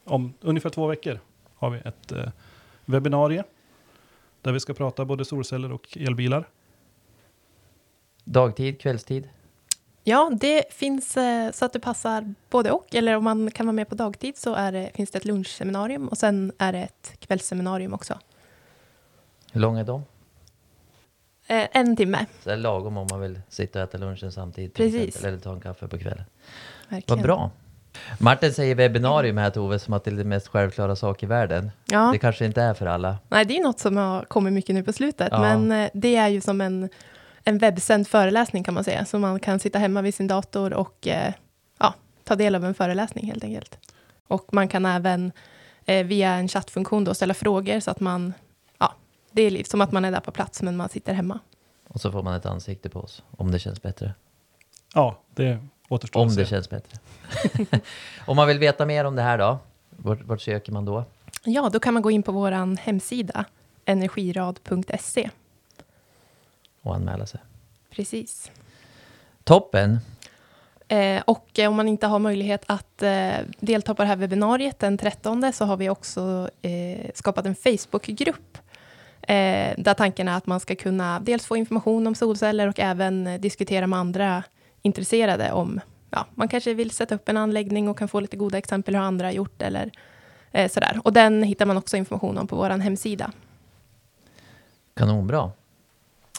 Om 0.05 0.35
ungefär 0.41 0.71
två 0.71 0.87
veckor 0.87 1.21
har 1.55 1.71
vi 1.71 1.79
ett 1.79 2.13
eh, 2.13 2.29
webbinarie 2.85 3.45
där 4.43 4.53
vi 4.53 4.61
ska 4.61 4.75
prata 4.75 5.05
både 5.05 5.25
solceller 5.25 5.73
och 5.73 5.99
elbilar. 6.01 6.49
Dagtid, 8.25 8.81
kvällstid? 8.81 9.29
Ja, 10.09 10.31
det 10.41 10.73
finns 10.73 11.17
eh, 11.17 11.51
så 11.51 11.65
att 11.65 11.73
det 11.73 11.81
passar 11.81 12.35
både 12.51 12.71
och. 12.71 12.95
Eller 12.95 13.17
om 13.17 13.25
man 13.25 13.51
kan 13.51 13.67
vara 13.67 13.73
med 13.73 13.89
på 13.89 13.95
dagtid 13.95 14.37
så 14.37 14.55
är 14.55 14.73
det, 14.73 14.91
finns 14.95 15.11
det 15.11 15.19
ett 15.19 15.25
lunchseminarium 15.25 16.09
och 16.09 16.19
sen 16.19 16.53
är 16.59 16.73
det 16.73 16.79
ett 16.79 17.15
kvällsseminarium 17.19 17.95
också. 17.95 18.19
Hur 19.53 19.61
långa 19.61 19.81
är 19.81 19.85
de? 19.85 20.05
Eh, 21.47 21.69
en 21.73 21.97
timme. 21.97 22.27
Så 22.43 22.49
det 22.49 22.53
är 22.53 22.57
lagom 22.57 22.97
om 22.97 23.07
man 23.11 23.21
vill 23.21 23.41
sitta 23.49 23.79
och 23.79 23.89
äta 23.89 23.99
lunchen 23.99 24.33
samtidigt. 24.33 24.75
Precis. 24.75 25.25
Eller 25.25 25.39
ta 25.39 25.53
en 25.53 25.61
kaffe 25.61 25.89
på 25.89 25.99
kvällen. 25.99 26.25
Verkligen. 26.89 27.19
Vad 27.19 27.23
bra. 27.23 27.51
Martin 28.19 28.53
säger 28.53 28.75
webbinarium 28.75 29.37
här 29.37 29.51
Tove, 29.51 29.79
som 29.79 29.95
att 29.95 30.05
det 30.05 30.11
är 30.11 30.15
det 30.15 30.25
mest 30.25 30.49
självklara 30.49 30.97
sak 30.97 31.23
i 31.23 31.27
världen. 31.27 31.71
Ja. 31.87 32.11
Det 32.13 32.19
kanske 32.19 32.45
inte 32.45 32.63
är 32.63 32.75
för 32.75 32.87
alla. 32.87 33.19
Nej, 33.29 33.45
det 33.45 33.59
är 33.59 33.63
något 33.63 33.79
som 33.79 33.97
har 33.97 34.23
kommit 34.23 34.53
mycket 34.53 34.75
nu 34.75 34.83
på 34.83 34.93
slutet. 34.93 35.29
Ja. 35.31 35.41
Men 35.41 35.73
eh, 35.73 35.91
det 35.95 36.17
är 36.17 36.29
ju 36.29 36.41
som 36.41 36.61
en 36.61 36.89
en 37.49 37.59
webbsänd 37.59 38.09
föreläsning 38.09 38.65
kan 38.65 38.75
man 38.75 38.85
säga, 38.85 39.05
så 39.05 39.19
man 39.19 39.41
kan 39.41 39.59
sitta 39.59 39.79
hemma 39.79 40.03
vid 40.03 40.15
sin 40.15 40.27
dator 40.27 40.73
och 40.73 41.07
eh, 41.07 41.33
ja, 41.79 41.95
ta 42.25 42.37
del 42.37 42.55
av 42.55 42.65
en 42.65 42.75
föreläsning 42.75 43.27
helt 43.27 43.45
enkelt. 43.45 43.79
Och 44.29 44.55
man 44.55 44.69
kan 44.69 44.87
även 44.87 45.33
eh, 45.85 46.07
via 46.07 46.31
en 46.31 46.49
chattfunktion 46.49 47.05
då 47.05 47.15
ställa 47.15 47.35
frågor 47.35 47.81
så 47.81 47.91
att 47.91 48.01
man, 48.01 48.33
ja, 48.79 48.95
det 49.33 49.43
är 49.43 49.65
som 49.65 49.81
att 49.81 49.93
man 49.93 50.05
är 50.05 50.11
där 50.11 50.21
på 50.21 50.31
plats 50.31 50.63
men 50.63 50.77
man 50.77 50.89
sitter 50.89 51.15
hemma. 51.15 51.39
Och 51.89 52.01
så 52.01 52.13
får 52.13 52.23
man 52.23 52.35
ett 52.35 52.47
ansikte 52.47 52.89
på 52.89 53.01
oss, 53.01 53.23
om 53.31 53.51
det 53.51 53.59
känns 53.59 53.83
bättre. 53.83 54.15
Ja, 54.95 55.19
det 55.35 55.59
återstår 55.89 56.21
Om 56.21 56.29
att 56.29 56.35
se. 56.35 56.41
det 56.41 56.47
känns 56.47 56.71
bättre. 56.71 56.99
om 58.27 58.37
man 58.37 58.49
vill 58.49 58.59
veta 58.59 58.87
mer 58.87 59.05
om 59.05 59.17
det 59.17 59.23
här 59.23 59.39
då, 59.39 59.59
vart, 59.91 60.23
vart 60.23 60.41
söker 60.41 60.73
man 60.73 60.85
då? 60.85 61.05
Ja, 61.45 61.71
då 61.73 61.81
kan 61.81 61.95
man 61.95 62.03
gå 62.03 62.11
in 62.11 62.23
på 62.23 62.33
vår 62.33 62.77
hemsida, 62.81 63.45
energirad.se. 63.85 65.31
Och 66.87 66.95
anmäla 66.95 67.27
sig. 67.27 67.41
Precis. 67.91 68.51
Toppen! 69.45 69.99
Eh, 70.89 71.23
och 71.27 71.59
eh, 71.59 71.69
om 71.69 71.77
man 71.77 71.89
inte 71.89 72.07
har 72.07 72.19
möjlighet 72.19 72.65
att 72.67 73.03
eh, 73.03 73.35
delta 73.61 73.95
på 73.95 74.03
det 74.03 74.09
här 74.09 74.17
webbinariet 74.17 74.79
den 74.79 74.99
13 74.99 75.53
så 75.53 75.65
har 75.65 75.77
vi 75.77 75.89
också 75.91 76.51
eh, 76.63 77.11
skapat 77.15 77.47
en 77.47 77.55
Facebookgrupp 77.55 78.59
eh, 79.23 79.75
där 79.79 79.95
tanken 79.95 80.29
är 80.29 80.37
att 80.37 80.47
man 80.47 80.61
ska 80.61 80.75
kunna 80.75 81.21
dels 81.21 81.47
få 81.47 81.57
information 81.57 82.07
om 82.07 82.15
solceller 82.15 82.69
och 82.69 82.81
även 82.81 83.41
diskutera 83.41 83.87
med 83.87 83.99
andra 83.99 84.43
intresserade 84.83 85.53
om, 85.53 85.81
ja, 86.11 86.27
man 86.35 86.49
kanske 86.49 86.75
vill 86.75 86.91
sätta 86.91 87.15
upp 87.15 87.29
en 87.29 87.37
anläggning 87.37 87.89
och 87.89 87.99
kan 87.99 88.09
få 88.09 88.21
lite 88.21 88.37
goda 88.37 88.59
exempel 88.59 88.95
hur 88.95 89.03
andra 89.03 89.27
har 89.27 89.33
gjort 89.33 89.63
eller 89.63 89.91
sådär. 90.69 91.01
Och 91.05 91.13
den 91.13 91.43
hittar 91.43 91.67
man 91.67 91.77
också 91.77 91.97
information 91.97 92.39
om 92.39 92.47
på 92.47 92.57
vår 92.57 92.71
hemsida. 92.71 93.33
Kanonbra. 94.95 95.53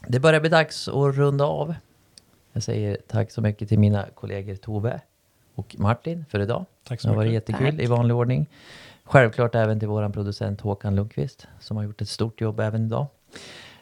Det 0.08 0.20
börjar 0.20 0.40
bli 0.40 0.50
dags 0.50 0.88
att 0.88 1.16
runda 1.16 1.46
av. 1.46 1.76
Jag 2.54 2.64
säger 2.64 2.98
tack 3.08 3.32
så 3.32 3.42
mycket 3.42 3.70
till 3.70 3.80
mina 3.80 4.06
kollegor 4.16 4.56
Tove 4.56 5.02
och 5.56 5.76
Martin 5.80 6.26
för 6.30 6.40
idag. 6.40 6.66
Tack 6.84 7.02
så 7.02 7.08
det 7.08 7.12
har 7.12 7.16
varit 7.16 7.32
mycket. 7.32 7.50
jättekul 7.50 7.72
Tack. 7.76 7.82
i 7.82 7.88
vanlig 7.88 8.16
ordning. 8.16 8.50
Självklart 9.04 9.56
även 9.56 9.80
till 9.80 9.88
vår 9.88 10.10
producent 10.10 10.62
Håkan 10.62 10.96
Lundqvist 10.96 11.48
som 11.60 11.78
har 11.78 11.84
gjort 11.84 12.02
ett 12.02 12.10
stort 12.10 12.42
jobb 12.42 12.60
även 12.60 12.86
idag. 12.86 13.08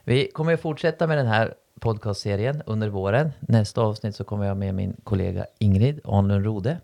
Vi 0.03 0.27
kommer 0.27 0.53
att 0.53 0.61
fortsätta 0.61 1.07
med 1.07 1.17
den 1.17 1.27
här 1.27 1.53
podcastserien 1.79 2.61
under 2.65 2.89
våren. 2.89 3.31
Nästa 3.39 3.81
avsnitt 3.81 4.15
så 4.15 4.23
kommer 4.23 4.45
jag 4.45 4.57
med 4.57 4.75
min 4.75 4.95
kollega 5.03 5.45
Ingrid 5.59 5.99
Ahnlund 6.03 6.45
Rode. 6.45 6.77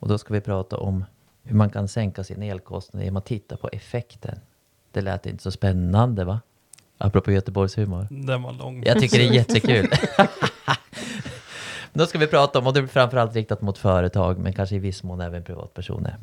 Och 0.00 0.08
då 0.08 0.18
ska 0.18 0.34
vi 0.34 0.40
prata 0.40 0.76
om 0.76 1.04
hur 1.42 1.56
man 1.56 1.70
kan 1.70 1.88
sänka 1.88 2.24
sin 2.24 2.42
elkostnad 2.42 3.02
genom 3.02 3.16
att 3.16 3.26
titta 3.26 3.56
på 3.56 3.68
effekten. 3.72 4.40
Det 4.92 5.00
lät 5.00 5.26
inte 5.26 5.42
så 5.42 5.50
spännande 5.50 6.24
va? 6.24 6.40
Apropå 6.98 7.32
Göteborgshumor. 7.32 8.06
Den 8.10 8.42
var 8.42 8.52
lång. 8.52 8.82
Jag 8.86 8.98
tycker 9.00 9.18
det 9.18 9.28
är 9.28 9.32
jättekul. 9.34 9.86
Då 11.92 12.06
ska 12.06 12.18
vi 12.18 12.26
prata 12.26 12.58
om, 12.58 12.66
och 12.66 12.74
det 12.74 12.80
är 12.80 12.86
framförallt 12.86 13.34
riktat 13.34 13.62
mot 13.62 13.78
företag, 13.78 14.38
men 14.38 14.52
kanske 14.52 14.76
i 14.76 14.78
viss 14.78 15.02
mån 15.02 15.20
även 15.20 15.44
privatpersoner. 15.44 16.16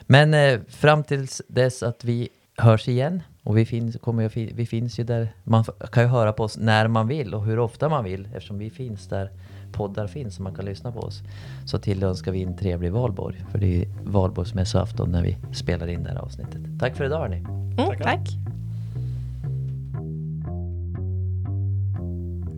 Men 0.00 0.34
eh, 0.34 0.60
fram 0.68 1.04
tills 1.04 1.42
dess 1.48 1.82
att 1.82 2.04
vi 2.04 2.28
hörs 2.56 2.88
igen, 2.88 3.22
och 3.42 3.56
vi 3.58 3.66
finns, 3.66 3.96
kommer 3.96 4.22
ju, 4.22 4.28
fi- 4.28 4.52
vi 4.54 4.66
finns 4.66 4.98
ju 5.00 5.04
där, 5.04 5.28
man 5.44 5.64
kan 5.92 6.02
ju 6.02 6.08
höra 6.08 6.32
på 6.32 6.42
oss 6.44 6.56
när 6.58 6.88
man 6.88 7.08
vill 7.08 7.34
och 7.34 7.44
hur 7.44 7.58
ofta 7.58 7.88
man 7.88 8.04
vill, 8.04 8.28
eftersom 8.34 8.58
vi 8.58 8.70
finns 8.70 9.08
där 9.08 9.30
poddar 9.72 10.06
finns 10.06 10.36
och 10.38 10.42
man 10.44 10.54
kan 10.54 10.64
lyssna 10.64 10.92
på 10.92 11.00
oss. 11.00 11.22
Så 11.66 11.78
tillönskar 11.78 12.32
vi 12.32 12.42
en 12.42 12.56
trevlig 12.56 12.92
valborg, 12.92 13.44
för 13.50 13.58
det 13.58 13.82
är 13.82 13.88
valborgsmässoafton 14.04 15.10
när 15.12 15.22
vi 15.22 15.36
spelar 15.54 15.86
in 15.88 16.02
det 16.02 16.10
här 16.10 16.18
avsnittet. 16.18 16.60
Tack 16.80 16.96
för 16.96 17.04
idag 17.04 17.18
hörni. 17.18 17.36
Mm, 17.36 17.76
tack. 18.02 18.28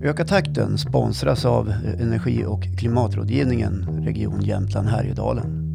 Öka 0.07 0.25
takten 0.25 0.79
sponsras 0.79 1.45
av 1.45 1.73
Energi 2.01 2.45
och 2.45 2.63
klimatrådgivningen 2.79 4.03
Region 4.05 4.43
Jämtland 4.43 4.89
Härjedalen. 4.89 5.66